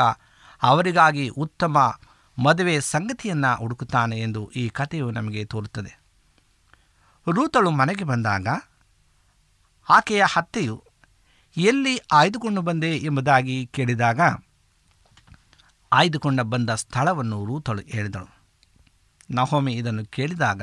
ಅವರಿಗಾಗಿ 0.61 1.29
ಉತ್ತಮ 1.29 2.00
ಮದುವೆ 2.38 2.79
ಸಂಗತಿಯನ್ನು 2.79 3.57
ಹುಡುಕುತ್ತಾನೆ 3.57 4.19
ಎಂದು 4.19 4.51
ಈ 4.55 4.69
ಕಥೆಯು 4.69 5.11
ನಮಗೆ 5.11 5.45
ತೋರುತ್ತದೆ. 5.45 6.01
ರೂತಳು 7.31 7.71
ಮನೆಗೆ 7.71 8.03
ಬಂದಾಗ 8.03 8.47
ಆಕೆಯ 9.89 10.23
ಹತ್ತೆಯು 10.25 10.83
ಎಲ್ಲಿ 11.57 12.00
ಆಯ್ದುಕೊಂಡು 12.11 12.61
ಬಂದೆ 12.61 12.97
ಎಂಬುದಾಗಿ 12.97 13.65
ಕೇಳಿದಾಗ 13.65 14.19
ಆಯ್ದುಕೊಂಡ 15.93 16.41
ಬಂದ 16.41 16.69
ಸ್ಥಳವನ್ನು 16.69 17.45
ರೂತಳು 17.45 17.81
ಹೇಳಿದಳು. 17.81 18.29
ನಹೋಮಿ 19.31 19.74
ಇದನ್ನು 19.74 20.05
ಕೇಳಿದಾಗ, 20.05 20.62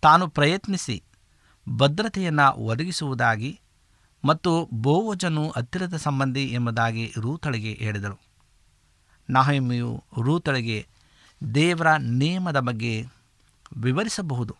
ತಾನು 0.00 0.28
ಪ್ರಯತ್ನಿಸಿ 0.28 1.02
ಭದ್ರತೆಯನ್ನು 1.76 2.52
ಒದಗಿಸುವುದಾಗಿ 2.52 3.60
ಮತ್ತು 4.24 4.68
ಬೋವಜನು 4.72 5.50
ಹತ್ತಿರದ 5.50 5.96
ಸಂಬಂಧಿ 5.96 6.46
ಎಂಬುದಾಗಿ 6.46 7.12
ರೂತಳಿಗೆ 7.18 7.72
ಹೇಳಿದಳು. 7.72 8.18
ನಹೋಮಿಯು 9.30 10.04
ರೂತಳಿಗೆ 10.20 10.86
ದೇವರ 11.54 11.86
ನೇಮದ 11.96 12.60
ಬಗ್ಗೆ 12.60 13.06
ವಿವರಿಸಬಹುದು 13.76 14.56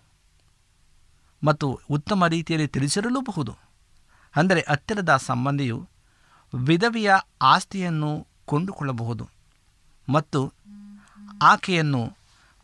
ಮತ್ತು 1.44 1.80
ಉತ್ತಮ 1.90 2.26
ರೀತಿಯಲ್ಲಿ 2.26 2.68
ತಿಳಿಸಿರಲೂಬಹುದು. 2.68 3.56
ಅಂದರೆ 4.36 4.64
ಹತ್ತಿರದ 4.68 5.16
ಸಂಬಂಧಿಯು 5.16 5.88
ವಿಧವೆಯ 6.54 7.10
ಆಸ್ತಿಯನ್ನು 7.42 8.26
ಕೊಂಡುಕೊಳ್ಳಬಹುದು. 8.46 9.39
ಮತ್ತು 10.12 10.40
ಆಕೆಯನ್ನು 11.42 12.02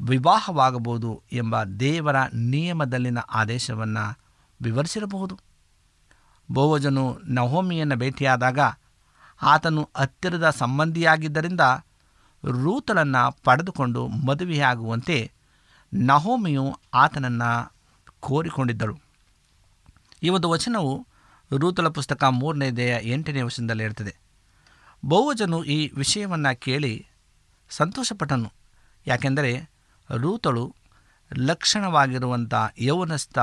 ವಿವಾಹವಾಗಬಹುದು 0.00 1.10
ಎಂಬ 1.32 1.62
ದೇವರ 1.62 2.16
ನಿಯಮದಲ್ಲಿನ 2.50 3.18
ಆದೇಶವನ್ನು 3.18 4.04
ವಿವರಿಸಿರಬಹುದು. 4.60 5.34
ಬೋವಜನು 6.50 7.04
ನವೋಮಿಯನ್ನು 7.28 7.96
ಭೇಟಿಯಾದಾಗ 7.96 8.58
ಆತನು 9.42 9.82
ಹತ್ತಿರದ 9.96 10.50
ಸಂಬಂಧಿಯಾಗಿದ್ದರಿಂದ 10.50 11.60
ರೂತಳನ್ನು 12.44 13.22
ಪಡೆದುಕೊಂಡು 13.44 14.06
ಮದುವೆಯಾಗುವಂತೆ 14.06 15.32
ನಹೋಮಿಯು 15.92 16.66
ಆತನನ್ನು 16.94 17.50
ಕೋರಿಕೊಂಡಿದ್ದಳು. 18.20 18.96
ಈ 20.22 20.28
ಒಂದು 20.28 20.50
ವಚನವು 20.50 21.06
ರೂತಳ 21.50 21.88
ಪುಸ್ತಕ 21.88 22.24
ಮೂರನೇ 22.24 22.70
ದೇಹ 22.70 22.94
ಎಂಟನೇ 23.06 23.42
ವಚನದಲ್ಲಿ 23.42 23.84
ಇರ್ತದೆ 23.84 24.14
ಬಹುವಜನು 25.04 25.64
ಈ 25.64 25.78
ವಿಷಯವನ್ನು 25.94 26.60
ಕೇಳಿ 26.60 27.06
ಸಂತೋಷಪಟ್ಟನು. 27.70 28.52
ಯಾಕೆಂದರೆ 29.06 29.70
ರೂತಳು 30.14 30.74
ಲಕ್ಷಣವಾಗಿರುವಂಥ 31.36 32.54
ಯೌವನಸ್ಥ 32.78 33.38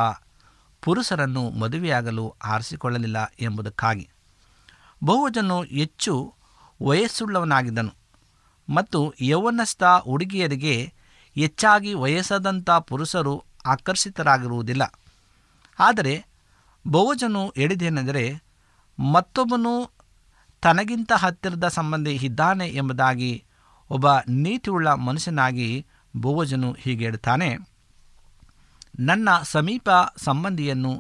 ಪುರುಷರನ್ನು 0.81 1.49
ಮದುವೆಯಾಗಲು 1.49 2.35
ಆರಿಸಿಕೊಳ್ಳಲಿಲ್ಲ 2.43 3.33
ಎಂಬುದಕ್ಕಾಗಿ. 3.39 4.09
ಬಹುಜನು 5.03 5.63
ಹೆಚ್ಚು 5.63 6.35
ವಯಸ್ಸುಳ್ಳವನಾಗಿದ್ದನು 6.83 7.93
ಮತ್ತು 8.73 9.13
ಯೌವನಸ್ಥ 9.21 9.83
ಹುಡುಗಿಯರಿಗೆ 9.83 10.93
ಹೆಚ್ಚಾಗಿ 11.35 11.93
ವಯಸ್ಸಾದಂಥ 11.93 12.69
ಪುರುಷರು 12.69 13.43
ಆಕರ್ಷಿತರಾಗಿರುವುದಿಲ್ಲ. 13.65 14.93
ಆದರೆ 15.79 16.25
ಬಹುಜನು 16.87 17.53
ಹೇಳಿದೇನೆಂದರೆ 17.55 18.43
ಮತ್ತೊಬ್ಬನು 18.99 19.91
ತನಗಿಂತ 20.61 21.11
ಹತ್ತಿರದ 21.15 21.67
ಸಂಬಂಧಿ 21.67 22.11
ಇದ್ದಾನೆ 22.11 22.67
ಎಂಬುದಾಗಿ 22.67 23.45
ಒಬ್ಬ 23.89 24.07
ನೀತಿಯುಳ್ಳ 24.29 24.89
ಮನುಷ್ಯನಾಗಿ 24.89 25.85
ಬೋವಜನು 26.15 26.71
ಹೀಗೆ 26.73 27.05
ಹೇಳ್ತಾನೆ, 27.05 27.49
ನನ್ನ 28.99 29.29
ಸಮೀಪ 29.43 29.89
ಸಂಬಂಧಿಯನ್ನು 30.17 30.93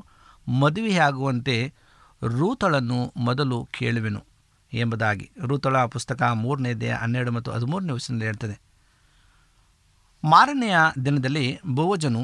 ಮದುವೆಯಾಗುವಂತೆ 0.47 1.73
ರೂತಳನ್ನು 2.21 3.13
ಮೊದಲು 3.17 3.65
ಕೇಳುವೆನು 3.65 4.21
ಎಂಬುದಾಗಿ. 4.73 5.31
ರೂತಳ 5.39 5.85
ಪುಸ್ತಕ 5.85 6.21
ಮೂರನೇ 6.23 6.73
ದೇಹ 6.73 6.95
ಹನ್ನೆರಡು 6.95 7.31
ಮತ್ತು 7.31 7.51
ಹದಿಮೂರನೇ 7.51 7.91
ವಚನದಲ್ಲಿ 7.91 8.25
ಹೇಳ್ತದೆ, 8.25 8.55
ಮಾರನೆಯ 10.23 10.77
ದಿನದಲ್ಲಿ 11.05 11.59
ಬೋವಜನು 11.65 12.21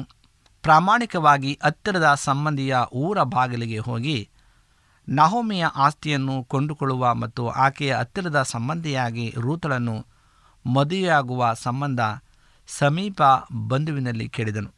ಪ್ರಾಮಾಣಿಕವಾಗಿ 0.62 1.58
ಹತ್ತಿರದ 1.62 2.14
ಸಂಬಂಧಿಯ 2.14 2.76
ಊರ 2.92 3.22
ಬಾಗಿಲಿಗೆ 3.22 3.78
ಹೋಗಿ 3.78 4.28
ನಹೋಮಿಯ 5.08 5.66
ಆಸ್ತಿಯನ್ನು 5.76 6.44
ಕೊಂಡುಕೊಳ್ಳುವ 6.44 7.14
ಮತ್ತು 7.14 7.48
ಆಕೆಯ 7.48 7.94
ಹತ್ತಿರದ 7.94 8.42
ಸಂಬಂಧಿಯಾಗಿ 8.42 9.34
ರೂತಳನ್ನು 9.36 9.96
ಮದುವೆಯಾಗುವ 10.66 11.52
ಸಂಬಂಧ 11.54 12.00
ಸಮೀಪ 12.66 13.22
ಬಂಧುವಿನಲ್ಲಿ 13.68 14.28
ಕೇಳಿದನು. 14.28 14.70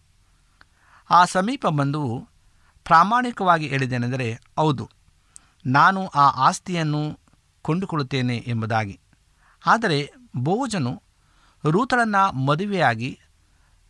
ಆ 1.11 1.25
ಸಮೀಪ 1.25 1.66
ಬಂಧುವು 1.66 2.29
ಪ್ರಾಮಾಣಿಕವಾಗಿ 2.85 3.66
ಹೇಳಿದ್ದೇನೆಂದರೆ, 3.68 4.40
ಹೌದು, 4.57 4.90
ನಾನು 5.66 6.07
ಆ 6.07 6.47
ಆಸ್ತಿಯನ್ನು 6.49 7.21
ಕೊಂಡುಕೊಳ್ಳುತ್ತೇನೆ 7.62 8.45
ಎಂಬುದಾಗಿ. 8.47 9.01
ಆದರೆ 9.66 10.12
ಬೋಜನು 10.37 11.03
ರೂತಳನ್ನು 11.68 12.33
ಮದುವೆಯಾಗಿ 12.33 13.21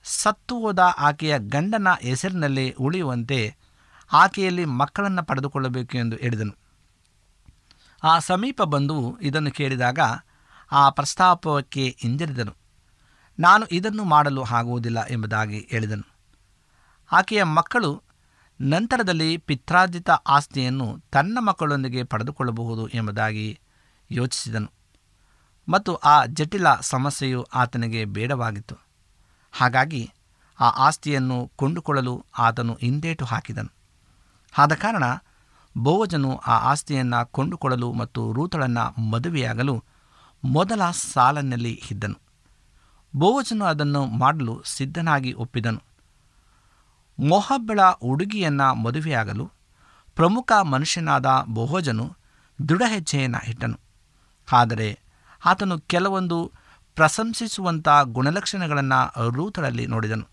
ಸತ್ತು 0.05 0.61
ಹೋದ 0.61 0.79
ಆಕೆಯ 0.79 1.35
ಗಂಡನ 1.39 1.89
ಹೆಸರಿನಲ್ಲಿ 2.01 2.71
ಉಳಿಯುವಂತೆ 2.71 3.57
ಆಕೆಯಲ್ಲಿ 4.13 4.65
ಮಕ್ಕಳನ್ನು 4.65 5.23
ಪಡೆದುಕೊಳ್ಳಬೇಕು 5.23 5.99
ಎಂದು 5.99 6.17
ಹೇಳಿದನು. 6.17 6.57
ಆ 8.05 8.19
ಸಮೀಪ 8.19 8.63
ಬಂಧುವು 8.63 9.21
ಇದನ್ನು 9.21 9.51
ಕೇಳಿದಾಗ 9.51 9.99
ಆ 10.73 10.91
ಪ್ರಸ್ತಾಪಕ್ಕೆ 10.91 11.97
ಹಿಂಜರಿದನು 12.01 12.55
ನಾನು 13.39 13.67
ಇದನ್ನು 13.67 14.05
ಮಾಡಲು 14.05 14.45
ಆಗುವುದಿಲ್ಲ 14.45 15.07
ಎಂಬುದಾಗಿ 15.09 15.69
ಹೇಳಿದನು. 15.71 16.13
ಆಕೆಯ 17.13 17.43
ಮಕ್ಕಳು 17.43 18.03
ನಂತರದಲ್ಲಿ 18.61 19.37
ಪಿತ್ರಾರ್ಜಿತ 19.37 20.11
ಆಸ್ತಿಯನ್ನು 20.11 20.99
ತನ್ನ 21.13 21.39
ಮಕ್ಕಳೊಂದಿಗೆ 21.41 22.05
ಪಡೆದುಕೊಳ್ಳಬಹುದು 22.05 22.89
ಎಂಬುದಾಗಿ 22.89 23.61
ಯೋಚಿಸಿದನು. 24.11 24.71
ಮತ್ತು 25.69 25.95
ಆ 25.95 26.27
ಜಟಿಲ 26.27 26.75
ಸಮಸ್ಯೆಯು 26.81 27.43
ಆತನಿಗೆ 27.43 28.05
ಬೇಡವಾಗಿತ್ತು. 28.05 28.77
ಹಾಗಾಗಿ 29.53 30.11
ಆ 30.61 30.69
ಆಸ್ತಿಯನ್ನು 30.69 31.53
ಕೊಂಡುಕೊಳ್ಳಲು 31.57 32.25
ಆತನು 32.39 32.79
ಹಿಂದೇಟು 32.81 33.25
ಹಾಕಿದನು. 33.25 33.73
ಆದ 34.59 34.73
ಕಾರಣ 34.73 35.05
ಬೋವಜನು 35.79 36.37
ಆ 36.37 36.59
ಆಸ್ತಿಯನ್ನು 36.59 37.27
ಕೊಂಡುಕೊಳ್ಳಲು 37.27 37.93
ಮತ್ತು 37.93 38.33
ರೂತಳನ್ನು 38.33 39.01
ಮದುವೆಯಾಗಲು 39.01 39.85
ಮೊದಲ 40.45 40.91
ಸಾಲನಲ್ಲಿ 40.91 41.83
ಇದ್ದನು. 41.91 42.19
ಬೋವಜನು 43.17 43.65
ಅದನ್ನು 43.65 44.07
ಮಾಡಲು 44.07 44.63
ಸಿದ್ಧನಾಗಿ 44.65 45.33
ಒಪ್ಪಿದನು. 45.33 45.83
ಮೊಹಬ್ಬಳ 47.29 47.81
ಹುಡುಗಿಯನ್ನು 47.83 48.75
ಮದುವೆಯಾಗಲು 48.75 49.51
ಪ್ರಮುಖ 50.17 50.53
ಮನುಷ್ಯನಾದ 50.63 51.27
ಬೋಹಜನು 51.49 52.17
ದೃಢ 52.69 52.83
ಹೆಜ್ಜೆಯನ್ನು 52.89 53.49
ಇಟ್ಟನು. 53.49 53.81
ಆದರೆ 54.53 54.99
ಆತನು 55.45 55.79
ಕೆಲವೊಂದು 55.79 56.53
ಪ್ರಶಂಸಿಸುವಂಥ 56.95 57.89
ಗುಣಲಕ್ಷಣಗಳನ್ನು 58.03 59.31
ರೂತರಲ್ಲಿ 59.31 59.87
ನೋಡಿದನು. 59.87 60.29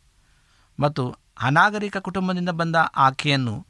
ಮತ್ತು 0.79 1.15
ಅನಾಗರಿಕ 1.41 1.97
ಕುಟುಂಬದಿಂದ 1.97 2.49
ಬಂದ 2.49 2.75
ಆಕೆಯನ್ನು 2.95 3.67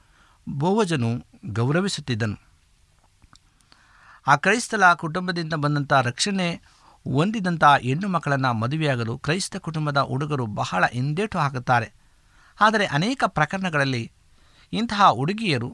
ಬೋವಜನು 0.50 1.26
ಗೌರವಿಸುತ್ತಿದ್ದನು. 1.46 2.49
ಆ 4.32 4.36
ಕ್ರೈಸ್ತಲ 4.36 4.86
ಕುಟುಂಬದಿಂದ 4.94 5.54
ಬಂದಂಥ 5.54 5.94
ರಕ್ಷಣೆ 6.10 6.48
ಹೊಂದಿದಂಥ 7.06 7.66
ಹೆಣ್ಣು 7.86 8.08
ಮಕ್ಕಳನ್ನು 8.08 8.52
ಮದುವೆಯಾಗಲು 8.54 9.14
ಕ್ರೈಸ್ತ 9.18 9.58
ಕುಟುಂಬದ 9.58 10.00
ಹುಡುಗರು 10.10 10.46
ಬಹಳ 10.62 10.84
ಹಿಂದೇಟು 10.96 11.38
ಹಾಕುತ್ತಾರೆ. 11.40 11.88
ಆದರೆ 12.62 12.86
ಅನೇಕ 12.98 13.24
ಪ್ರಕರಣಗಳಲ್ಲಿ 13.28 14.04
ಇಂತಹ 14.74 15.08
ಹುಡುಗಿಯರು 15.20 15.70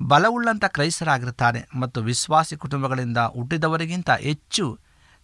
ಬಲವುಳ್ಳಂಥ 0.00 0.64
ಕ್ರೈಸ್ತರಾಗಿರುತ್ತಾರೆ 0.76 1.60
ಮತ್ತು 1.80 1.98
ವಿಶ್ವಾಸಿ 2.00 2.56
ಕುಟುಂಬಗಳಿಂದ 2.56 3.20
ಹುಟ್ಟಿದವರಿಗಿಂತ 3.36 4.10
ಹೆಚ್ಚು 4.26 4.64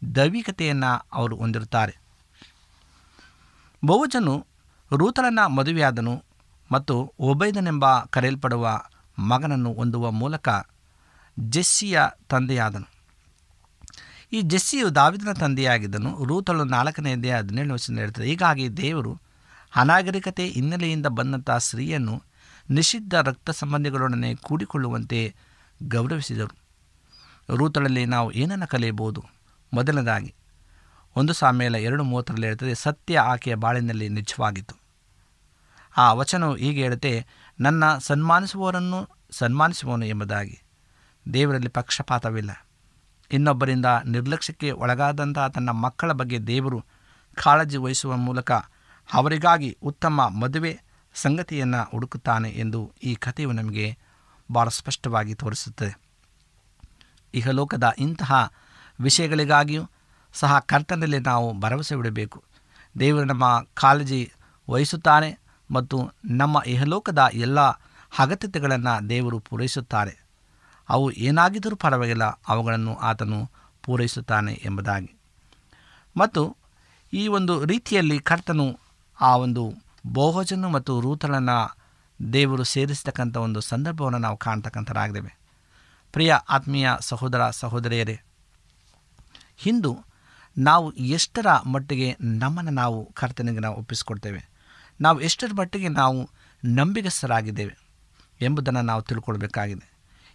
ದೈವಿಕತೆಯನ್ನು 0.03 0.93
ಅವರು 1.13 1.35
ಹೊಂದಿರುತ್ತಾರೆ. 1.37 1.95
ಬಹುಜನು 3.83 4.35
ರೂತಳನ್ನು 4.91 5.45
ಮದುವೆಯಾದನು 5.49 6.15
ಮತ್ತು 6.71 6.95
ಒಬೈದನೆಂಬ 7.29 7.87
ಕರೆಯಲ್ಪಡುವ 8.15 8.67
ಮಗನನ್ನು 9.19 9.71
ಹೊಂದುವ 9.73 10.11
ಮೂಲಕ 10.11 10.49
ಜೆಸ್ಸಿಯ 11.49 12.01
ತಂದೆಯಾದನು. 12.29 12.93
ಈ 14.33 14.41
ಜೆಸ್ಸಿಯು 14.41 14.95
ದಾವಿದನ 14.95 15.33
ತಂದೆಯಾಗಿದ್ದನು. 15.33 16.25
ರೂತಳು 16.25 16.65
ನಾಲ್ಕನೆಯದೇ 16.65 17.31
ಹದಿನೇಳು 17.31 17.73
ವರ್ಷ 17.73 17.91
ಹೇಳ್ತದೆ, 17.91 18.27
ಹೀಗಾಗಿ 18.27 18.69
ದೇವರು 18.69 19.21
ಅನಾಗರಿಕತೆ 19.77 20.47
ಹಿನ್ನೆಲೆಯಿಂದ 20.47 21.07
ಬಂದಂಥ 21.07 21.51
ಸ್ತ್ರೀಯನ್ನು 21.51 22.23
ನಿಷಿದ್ಧ 22.71 23.15
ರಕ್ತ 23.15 23.51
ಸಂಬಂಧಿಗಳೊಡನೆ 23.51 24.35
ಕೂಡಿಕೊಳ್ಳುವಂತೆ 24.35 25.35
ಗೌರವಿಸಿದರು. 25.83 26.57
ರೂತಳಲ್ಲಿ 27.57 28.05
ನಾವು 28.05 28.33
ಏನನ್ನು 28.33 28.67
ಕಲಿಯಬಹುದು? 28.67 29.25
ಮೊದಲನೇದಾಗಿ, 29.73 30.35
ಒಂದು 31.17 31.33
ಸಾಮೇಲ 31.33 31.75
ಎರಡು 31.75 32.05
ಮೂವತ್ತರಲ್ಲಿ 32.05 32.47
ಹೇಳ್ತದೆ, 32.47 32.75
ಸತ್ಯ 32.75 33.19
ಆಕೆಯ 33.19 33.55
ಬಾಳಿನಲ್ಲಿ 33.55 34.09
ನಿಜವಾಗಿತ್ತು. 34.09 34.77
ಆ 35.97 36.13
ವಚನವು 36.13 36.55
ಹೀಗೆ 36.55 36.83
ಹೇಳುತ್ತೆ, 36.83 37.27
ನನ್ನ 37.61 37.99
ಸನ್ಮಾನಿಸುವವರನ್ನು 37.99 39.09
ಸನ್ಮಾನಿಸುವವನು 39.31 40.07
ಎಂಬುದಾಗಿ. 40.07 40.62
ದೇವರಲ್ಲಿ 41.35 41.69
ಪಕ್ಷಪಾತವಿಲ್ಲ. 41.69 42.67
ಇನ್ನೊಬ್ಬರಿಂದ 43.33 43.87
ನಿರ್ಲಕ್ಷ್ಯಕ್ಕೆ 44.07 44.71
ಒಳಗಾದಂತಹ 44.71 45.49
ತನ್ನ 45.49 45.71
ಮಕ್ಕಳ 45.71 46.13
ಬಗ್ಗೆ 46.13 46.39
ದೇವರು 46.39 46.85
ಕಾಳಜಿ 47.35 47.77
ವಹಿಸುವ 47.77 48.17
ಮೂಲಕ 48.17 48.53
ಅವರಿಗಾಗಿ 49.13 49.79
ಉತ್ತಮ 49.83 50.29
ಮದುವೆ 50.29 50.81
ಸಂಗತಿಯನ್ನು 51.15 51.91
ಹುಡುಕುತ್ತಾನೆ 51.91 52.51
ಎಂದು 52.51 52.93
ಈ 53.03 53.15
ಕಥೆಯು 53.15 53.53
ನಮಗೆ 53.53 53.99
ಭಾಳ 54.53 54.69
ಸ್ಪಷ್ಟವಾಗಿ 54.69 55.35
ತೋರಿಸುತ್ತದೆ. 55.35 55.99
ಇಹಲೋಕದ 57.35 57.93
ಇಂತಹ 57.99 58.51
ವಿಷಯಗಳಿಗಾಗಿಯೂ 59.01 59.83
ಸಹ 60.33 60.59
ಕರ್ತನಲ್ಲಿ 60.59 61.19
ನಾವು 61.19 61.61
ಭರವಸೆ 61.61 61.97
ಬಿಡಬೇಕು 61.97 62.43
ದೇವರು 63.01 63.25
ನಮ್ಮ 63.25 63.67
ಕಾಳಜಿ 63.75 64.33
ವಹಿಸುತ್ತಾನೆ 64.71 65.39
ಮತ್ತು 65.71 66.11
ನಮ್ಮ 66.25 66.63
ಇಹಲೋಕದ 66.67 67.29
ಎಲ್ಲ 67.35 67.61
ಅಗತ್ಯತೆಗಳನ್ನು 68.19 69.09
ದೇವರು 69.09 69.39
ಪೂರೈಸುತ್ತಾರೆ. 69.39 70.22
ಅವು 70.89 71.11
ಏನಾಗಿದ್ದರೂ 71.11 71.77
ಪರವಾಗಿಲ್ಲ, 71.77 72.25
ಅವುಗಳನ್ನು 72.25 72.95
ಆತನು 72.95 73.51
ಪೂರೈಸುತ್ತಾನೆ 73.83 74.63
ಎಂಬುದಾಗಿ. 74.65 75.15
ಮತ್ತು 76.17 76.57
ಈ 77.13 77.29
ಒಂದು 77.29 77.65
ರೀತಿಯಲ್ಲಿ 77.65 78.19
ಕರ್ತನು 78.19 78.79
ಆ 79.21 79.37
ಒಂದು 79.37 79.73
ಬೋಹಜನು 80.07 80.69
ಮತ್ತು 80.69 81.01
ರೂತಳನ್ನು 81.01 81.77
ದೇವರು 82.33 82.65
ಸೇರಿಸ್ತಕ್ಕಂಥ 82.65 83.37
ಒಂದು 83.37 83.61
ಸಂದರ್ಭವನ್ನು 83.61 84.19
ನಾವು 84.19 84.37
ಕಾಣ್ತಕ್ಕಂಥರಾಗಿದ್ದೇವೆ. 84.37 85.39
ಪ್ರಿಯ 86.13 86.35
ಆತ್ಮೀಯ 86.49 86.91
ಸಹೋದರ, 87.01 87.51
ಸಹೋದರಿಯರೇ, 87.51 88.21
ಹಿಂದು 89.57 89.99
ನಾವು 90.59 90.93
ಎಷ್ಟರ 90.93 91.47
ಮಟ್ಟಿಗೆ 91.67 92.17
ನಮ್ಮನ್ನು 92.21 92.71
ನಾವು 92.71 93.13
ಕರ್ತನಿಗೆ 93.15 93.59
ನಾವು 93.59 93.77
ಒಪ್ಪಿಸಿಕೊಡ್ತೇವೆ? 93.77 94.49
ನಾವು 95.01 95.21
ಎಷ್ಟರ 95.21 95.47
ಮಟ್ಟಿಗೆ 95.57 95.89
ನಾವು 95.89 96.31
ನಂಬಿಗಸ್ಥರಾಗಿದ್ದೇವೆ 96.65 97.79
ಎಂಬುದನ್ನು 98.41 98.83
ನಾವು 98.83 99.03
ತಿಳ್ಕೊಳ್ಬೇಕಾಗಿದೆ. 99.03 99.92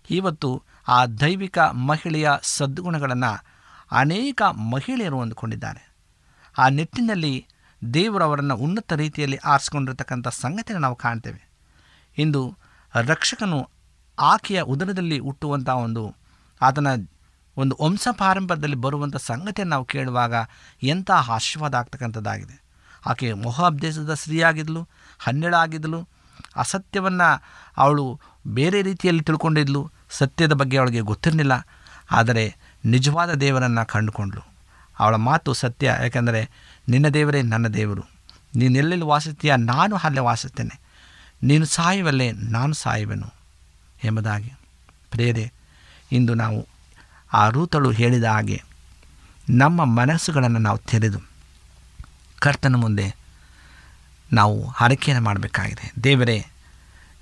ಇವತ್ತು 0.10 0.64
ಆ 0.88 1.06
ದೈವಿಕ 1.06 1.60
ಮಹಿಳೆಯ 1.60 2.30
ಸದ್ಗುಣಗಳನ್ನು 2.42 3.46
ಅನೇಕ 3.92 4.42
ಮಹಿಳೆಯರು 4.42 5.18
ಹೊಂದಿಕೊಂಡಿದ್ದಾರೆ. 5.18 5.96
ಆ 6.58 6.68
ನಿಟ್ಟಿನಲ್ಲಿ 6.68 7.48
ದೇವರವರನ್ನು 7.94 8.56
ಉನ್ನತ 8.56 8.94
ರೀತಿಯಲ್ಲಿ 8.94 9.38
ಆರಿಸ್ಕೊಂಡಿರ್ತಕ್ಕಂಥ 9.38 10.28
ಸಂಗತಿಯನ್ನು 10.28 10.82
ನಾವು 10.82 10.96
ಕಾಣ್ತೇವೆ. 10.96 11.50
ಇಂದು 12.18 12.58
ರಕ್ಷಕನು 12.96 13.70
ಆಕೆಯ 14.20 14.62
ಉದರದಲ್ಲಿ 14.62 15.20
ಹುಟ್ಟುವಂಥ 15.20 15.70
ಒಂದು 15.70 16.16
ಆತನ 16.62 16.88
ಒಂದು 17.58 17.78
ವಂಶ 17.82 18.08
ಪಾರಂಪರ್ಯದಲ್ಲಿ 18.18 18.76
ಬರುವಂಥ 18.76 19.16
ಸಂಗತಿಯನ್ನು 19.16 19.70
ನಾವು 19.70 19.86
ಕೇಳುವಾಗ 19.86 20.34
ಎಂಥ 20.84 21.12
ಆಶೀರ್ವಾದ 21.12 21.76
ಆಗ್ತಕ್ಕಂಥದ್ದಾಗಿದೆ. 21.76 22.64
ಆಕೆ 23.06 23.34
ಮೊಹಾಬ್ 23.34 23.82
ದೇಶದ 23.82 24.14
ಸ್ತ್ರೀಯಾಗಿದ್ಲು 24.14 24.90
ಹನ್ನೆರಡಾಗಿದ್ದಳು 25.20 26.08
ಅಸತ್ಯವನ್ನು 26.56 27.44
ಅವಳು 27.78 28.20
ಬೇರೆ 28.48 28.82
ರೀತಿಯಲ್ಲಿ 28.82 29.24
ತಿಳ್ಕೊಂಡಿದ್ಲು 29.24 29.92
ಸತ್ಯದ 30.12 30.54
ಬಗ್ಗೆ 30.54 30.78
ಅವಳಿಗೆ 30.78 31.02
ಗೊತ್ತಿರಲಿಲ್ಲ, 31.02 31.54
ಆದರೆ 32.12 32.44
ನಿಜವಾದ 32.86 33.32
ದೇವರನ್ನು 33.34 33.84
ಕಂಡುಕೊಂಡ್ಳು. 33.88 34.42
ಅವಳ 35.00 35.16
ಮಾತು 35.16 35.54
ಸತ್ಯ, 35.54 35.88
ಯಾಕೆಂದರೆ 36.02 36.42
ನಿನ್ನ 36.90 37.08
ದೇವರೇ 37.08 37.42
ನನ್ನ 37.42 37.68
ದೇವರು. 37.68 38.04
ನೀನು 38.56 38.76
ಎಲ್ಲೆಲ್ಲಿ 38.78 39.06
ವಾಸಿಸ್ತೀಯ 39.06 39.54
ನಾನು 39.56 39.96
ಅಲ್ಲೇ 39.96 40.22
ವಾಸಿಸ್ತೇನೆ 40.22 40.76
ನೀನು 41.44 41.66
ಸಾಯುವಲ್ಲೇ 41.66 42.32
ನಾನು 42.32 42.74
ಸಾಯುವೆನು 42.74 43.30
ಎಂಬುದಾಗಿ. 44.04 44.52
ಪ್ರೇರೆ 45.12 45.46
ಇಂದು 46.12 46.34
ನಾವು 46.34 46.60
ಆ 47.34 47.50
ರೂತಳು 47.50 47.90
ಹೇಳಿದ 47.92 48.24
ಹಾಗೆ 48.24 48.58
ನಮ್ಮ 49.50 49.86
ಮನಸ್ಸುಗಳನ್ನು 49.86 50.60
ನಾವು 50.60 50.78
ತೆರೆದು 50.78 51.20
ಕರ್ತನ 52.40 52.76
ಮುಂದೆ 52.76 53.08
ನಾವು 54.34 54.58
ಹರಕೆಯನ್ನು 54.68 55.24
ಮಾಡಬೇಕಾಗಿದೆ. 55.24 55.86
ದೇವರೇ, 56.04 56.38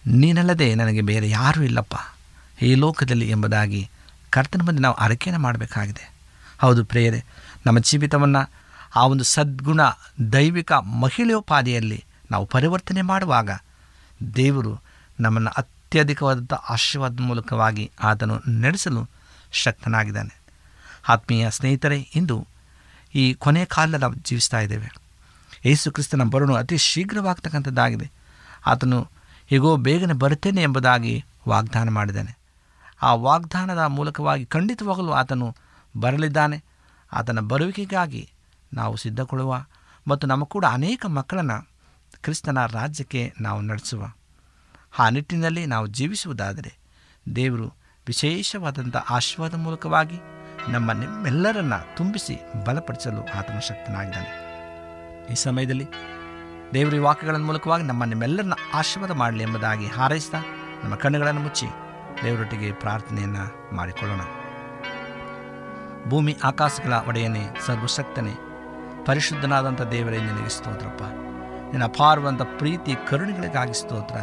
ನೀನಲ್ಲದೆ 0.07 0.67
ನನಗೆ 0.75 1.01
ಬೇರೆ 1.01 1.29
ಯಾರೂ 1.29 1.61
ಇಲ್ಲಪ್ಪ. 1.63 1.95
ಈ 2.61 2.75
ಲೋಕದಲ್ಲಿ 2.75 3.29
ಎಂಬುದಾಗಿ 3.29 3.89
ಕರ್ತನ 4.29 4.61
ಮುಂದೆ 4.63 4.81
ನಾವು 4.81 4.95
ಅರಕೆಯನ್ನು 4.95 5.43
ಮಾಡಬೇಕಾಗಿದೆ. 5.43 6.13
ಹೌದು 6.59 6.85
ಪ್ರೇಯರೆ, 6.85 7.25
ನಮ್ಮ 7.65 7.79
ಜೀವಿತವನ್ನು 7.79 8.49
ಆ 8.95 9.05
ಒಂದು 9.05 9.23
ಸದ್ಗುಣ, 9.23 9.81
ದೈವಿಕ 10.33 10.71
ಮಹಿಳೆಯೋಪಾದಿಯಲ್ಲಿ 10.73 12.05
ನಾವು 12.31 12.45
ಪರಿವರ್ತನೆ 12.45 13.01
ಮಾಡುವಾಗ 13.01 13.49
ದೇವರು 14.35 14.81
ನಮ್ಮನ್ನು 15.19 15.49
ಅತ್ಯಧಿಕವಾದಂಥ 15.49 16.53
ಆಶೀರ್ವಾದ 16.53 17.19
ಮೂಲಕವಾಗಿ 17.19 17.91
ಆತನು 18.03 18.41
ನಡೆಸಲು 18.49 19.09
ಶಕ್ತನಾಗಿದ್ದಾನೆ. 19.51 20.41
ಆತ್ಮೀಯ 21.09 21.49
ಸ್ನೇಹಿತರೇ, 21.49 22.07
ಇಂದು 22.15 22.47
ಈ 23.15 23.33
ಕೊನೆಯ 23.33 23.65
ಕಾಲ 23.65 23.97
ನಾವು 23.97 24.13
ಜೀವಿಸ್ತಾ 24.13 24.59
ಇದ್ದೇವೆ. 24.59 24.95
ಯೇಸು 25.65 25.91
ಕ್ರಿಸ್ತನ 25.91 26.23
ಬರೋಣ 26.23 26.57
ಅತಿ 26.57 26.77
ಶೀಘ್ರವಾಗ್ತಕ್ಕಂಥದ್ದಾಗಿದೆ. 26.77 28.11
ಆತನು 28.67 29.07
ಹೇಗೋ 29.47 29.77
ಬೇಗನೆ 29.77 30.13
ಬರುತ್ತೇನೆ 30.13 30.61
ಎಂಬುದಾಗಿ 30.61 31.25
ವಾಗ್ದಾನ 31.49 31.89
ಮಾಡಿದ್ದಾನೆ. 31.89 32.44
ಆ 33.01 33.13
ವಾಗ್ದಾನದ 33.13 33.85
ಮೂಲಕವಾಗಿ 33.85 34.45
ಖಂಡಿತವಾಗಲೂ 34.45 35.11
ಆತನು 35.11 35.55
ಬರಲಿದ್ದಾನೆ. 35.97 36.63
ಆತನ 37.13 37.39
ಬರುವಿಕೆಗಾಗಿ 37.39 38.31
ನಾವು 38.73 38.95
ಸಿದ್ಧಗೊಳ್ಳುವ 38.95 39.65
ಮತ್ತು 40.07 40.27
ನಮ್ಮ 40.27 40.43
ಕೂಡ 40.43 40.65
ಅನೇಕ 40.65 41.05
ಮಕ್ಕಳನ್ನು 41.05 41.67
ಕ್ರಿಸ್ತನ 42.23 42.65
ರಾಜ್ಯಕ್ಕೆ 42.65 43.33
ನಾವು 43.41 43.61
ನಡೆಸುವ. 43.61 44.05
ಆ 44.99 45.09
ನಿಟ್ಟಿನಲ್ಲಿ 45.09 45.65
ನಾವು 45.65 45.87
ಜೀವಿಸುವುದಾದರೆ 45.87 46.77
ದೇವರು 47.35 47.73
ವಿಶೇಷವಾದಂಥ 48.07 48.95
ಆಶೀರ್ವಾದ 48.95 49.53
ಮೂಲಕವಾಗಿ 49.53 50.19
ನಮ್ಮ 50.71 50.91
ನಿಮ್ಮೆಲ್ಲರನ್ನ 50.91 51.73
ತುಂಬಿಸಿ 51.97 52.65
ಬಲಪಡಿಸಲು 52.65 53.37
ಆತನ 53.37 53.59
ಶಕ್ತನಾಗಿದ್ದಾನೆ. 53.59 54.45
ಈ 55.31 55.35
ಸಮಯದಲ್ಲಿ 55.35 55.85
ದೇವರ 56.73 56.93
ವಾಕ್ಯಗಳ 56.99 57.35
ಮೂಲಕವಾಗಿ 57.35 57.83
ನಮ್ಮ 57.83 58.03
ನಿಮ್ಮೆಲ್ಲರನ್ನ 58.03 58.53
ಆಶೀರ್ವಾದ 58.73 59.11
ಮಾಡಲಿ 59.11 59.43
ಎಂಬುದಾಗಿ 59.43 59.87
ಹಾರೈಸ್ತಾ 59.87 60.41
ನಮ್ಮ 60.83 60.95
ಕಣ್ಣುಗಳನ್ನು 60.95 61.41
ಮುಚ್ಚಿ 61.41 61.65
ದೇವರೊಟ್ಟಿಗೆ 62.23 62.71
ಪ್ರಾರ್ಥನೆಯನ್ನು 62.71 63.75
ಮಾಡಿಕೊಳ್ಳೋಣ. 63.75 64.19
ಭೂಮಿ 66.09 66.37
ಆಕಾಶಗಳ 66.43 66.93
ಒಡೆಯನೇ, 67.07 67.41
ಸರ್ವಶಕ್ತನೇ, 67.65 68.33
ಪರಿಶುದ್ಧನಾದಂಥ 69.05 69.81
ದೇವರೇ, 69.81 70.17
ನಿನಗೆ 70.17 70.49
ಸ್ತೋತ್ರಪ್ಪ. 70.49 71.01
ನಿನ್ನ 71.03 71.83
ಅಪಾರವಂಥ 71.83 72.41
ಪ್ರೀತಿ, 72.41 72.95
ಕರುಣೆಗಳಿಗಾಗಿ 73.09 73.73
ಸ್ತೋತ್ರ. 73.73 74.15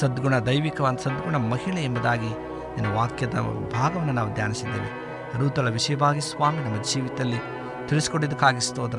ಸದ್ಗುಣ 0.00 0.38
ದೈವಿಕವಾದ 0.38 0.96
ಸದ್ಗುಣ, 0.96 1.36
ಮಹಿಳೆ 1.36 1.84
ಎಂಬುದಾಗಿ 1.84 2.28
ನಿನ್ನ 2.76 2.92
ವಾಕ್ಯದ 2.92 3.34
ಭಾಗವನ್ನು 3.72 4.12
ನಾವು 4.12 4.34
ಧ್ಯಾನಿಸಿದ್ದೇವೆ. 4.34 5.10
ರೂತಳ 5.38 5.68
ವಿಷಯವಾಗಿ 5.68 6.20
ಸ್ವಾಮಿ 6.20 6.58
ನಮ್ಮ 6.58 6.82
ಜೀವಿತದಲ್ಲಿ 6.82 7.38
ತಿಳಿಸ್ಕೊಟ್ಟಿದ್ದಕ್ಕಾಗಿ 7.88 8.60
ಸ್ತೋತ್ರ. 8.60 8.98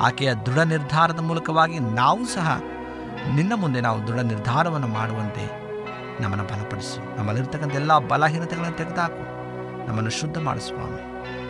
ಆಕೆಯ 0.00 0.34
ದೃಢ 0.34 0.58
ನಿರ್ಧಾರದ 0.58 1.20
ಮೂಲಕವಾಗಿ 1.20 1.78
ನಾವು 1.78 2.26
ಸಹ 2.26 2.60
ನಿನ್ನ 3.34 3.52
ಮುಂದೆ 3.54 3.80
ನಾವು 3.80 4.06
ದೃಢ 4.06 4.18
ನಿರ್ಧಾರವನ್ನು 4.18 4.86
ಮಾಡುವಂತೆ 4.86 5.68
ನಮ್ಮನ್ನು 6.22 6.44
ಬಲಪಡಿಸು. 6.44 7.16
ನಮ್ಮಲ್ಲಿರ್ತಕ್ಕಂಥ 7.16 7.74
ಎಲ್ಲ 7.74 7.98
ಬಲಹೀನತೆಗಳನ್ನು 7.98 8.76
ತೆಗೆದುಹಾಕು. 8.76 9.38
ನಮ್ಮನ್ನು 9.86 10.10
ಶುದ್ಧ 10.10 10.38
ಮಾಡು 10.38 10.60
ಸ್ವಾಮಿ. 10.60 11.08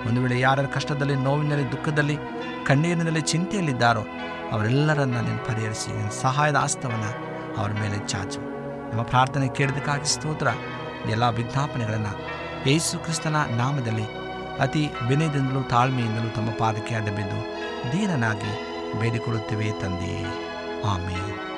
ಒಂದು 0.09 0.21
ವೇಳೆ 0.21 0.41
ಯಾರ 0.41 0.63
ಕಷ್ಟದಲ್ಲಿ, 0.63 1.15
ನೋವಿನಲ್ಲಿ, 1.15 1.73
ದುಃಖದಲ್ಲಿ, 1.73 2.19
ಕಣ್ಣೀರಿನಲ್ಲಿ, 2.67 3.21
ಚಿಂತೆಯಲ್ಲಿದ್ದಾರೋ, 3.21 4.03
ಅವರೆಲ್ಲರನ್ನ 4.53 5.21
ನೀನು 5.21 5.47
ಪರಿಹರಿಸಿ, 5.47 5.97
ನಿನ್ನ 5.97 6.09
ಸಹಾಯದ 6.09 6.57
ಆಸ್ತವನ್ನು 6.57 7.29
ಅವರ 7.57 7.73
ಮೇಲೆ 7.73 8.09
ಚಾಚು. 8.09 8.41
ನಮ್ಮ 8.91 9.03
ಪ್ರಾರ್ಥನೆ 9.03 9.49
ಕೇಳಿದಕ್ಕಾಗಿ 9.49 10.15
ಸ್ತೋತ್ರ. 10.15 10.49
ಎಲ್ಲ 11.11 11.29
ವಿಜ್ಞಾಪನೆಗಳನ್ನು 11.29 12.29
ಯೇಸು 12.71 12.99
ಕ್ರಿಸ್ತನ 12.99 13.37
ನಾಮದಲ್ಲಿ 13.57 14.05
ಅತಿ 14.61 14.91
ವಿನಯದಿಂದಲೂ, 15.09 15.63
ತಾಳ್ಮೆಯಿಂದಲೂ 15.63 16.29
ತಮ್ಮ 16.31 16.51
ಪಾದಕ್ಕೆ 16.59 16.95
ಅಡ್ಡಬಿದ್ದು 16.95 17.59
ದೀನನಾಗಿ 17.93 18.81
ಬೇಡಿಕೊಳ್ಳುತ್ತೇವೆ 19.01 19.73
ತಂದೆಯೇ. 19.73 20.25
ಆಮೇಲೆ 20.85 21.58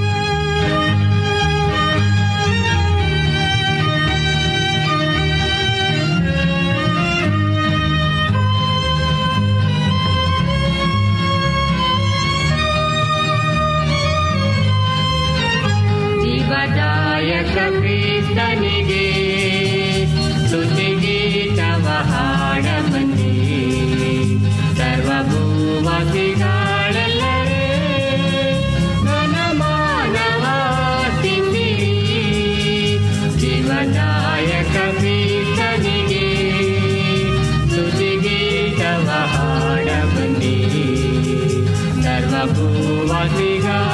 Lapu 42.41 43.61
go. 43.61 43.90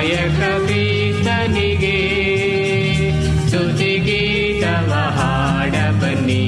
ಜೀವದಾಯಕ 0.00 0.40
ಕ್ರಿಸ್ತನಿಗೆ 0.66 1.96
ಸ್ತುತಿಗೀತವ 3.42 4.90
ಹಾಡ 5.18 5.74
ಬನ್ನಿ 6.00 6.44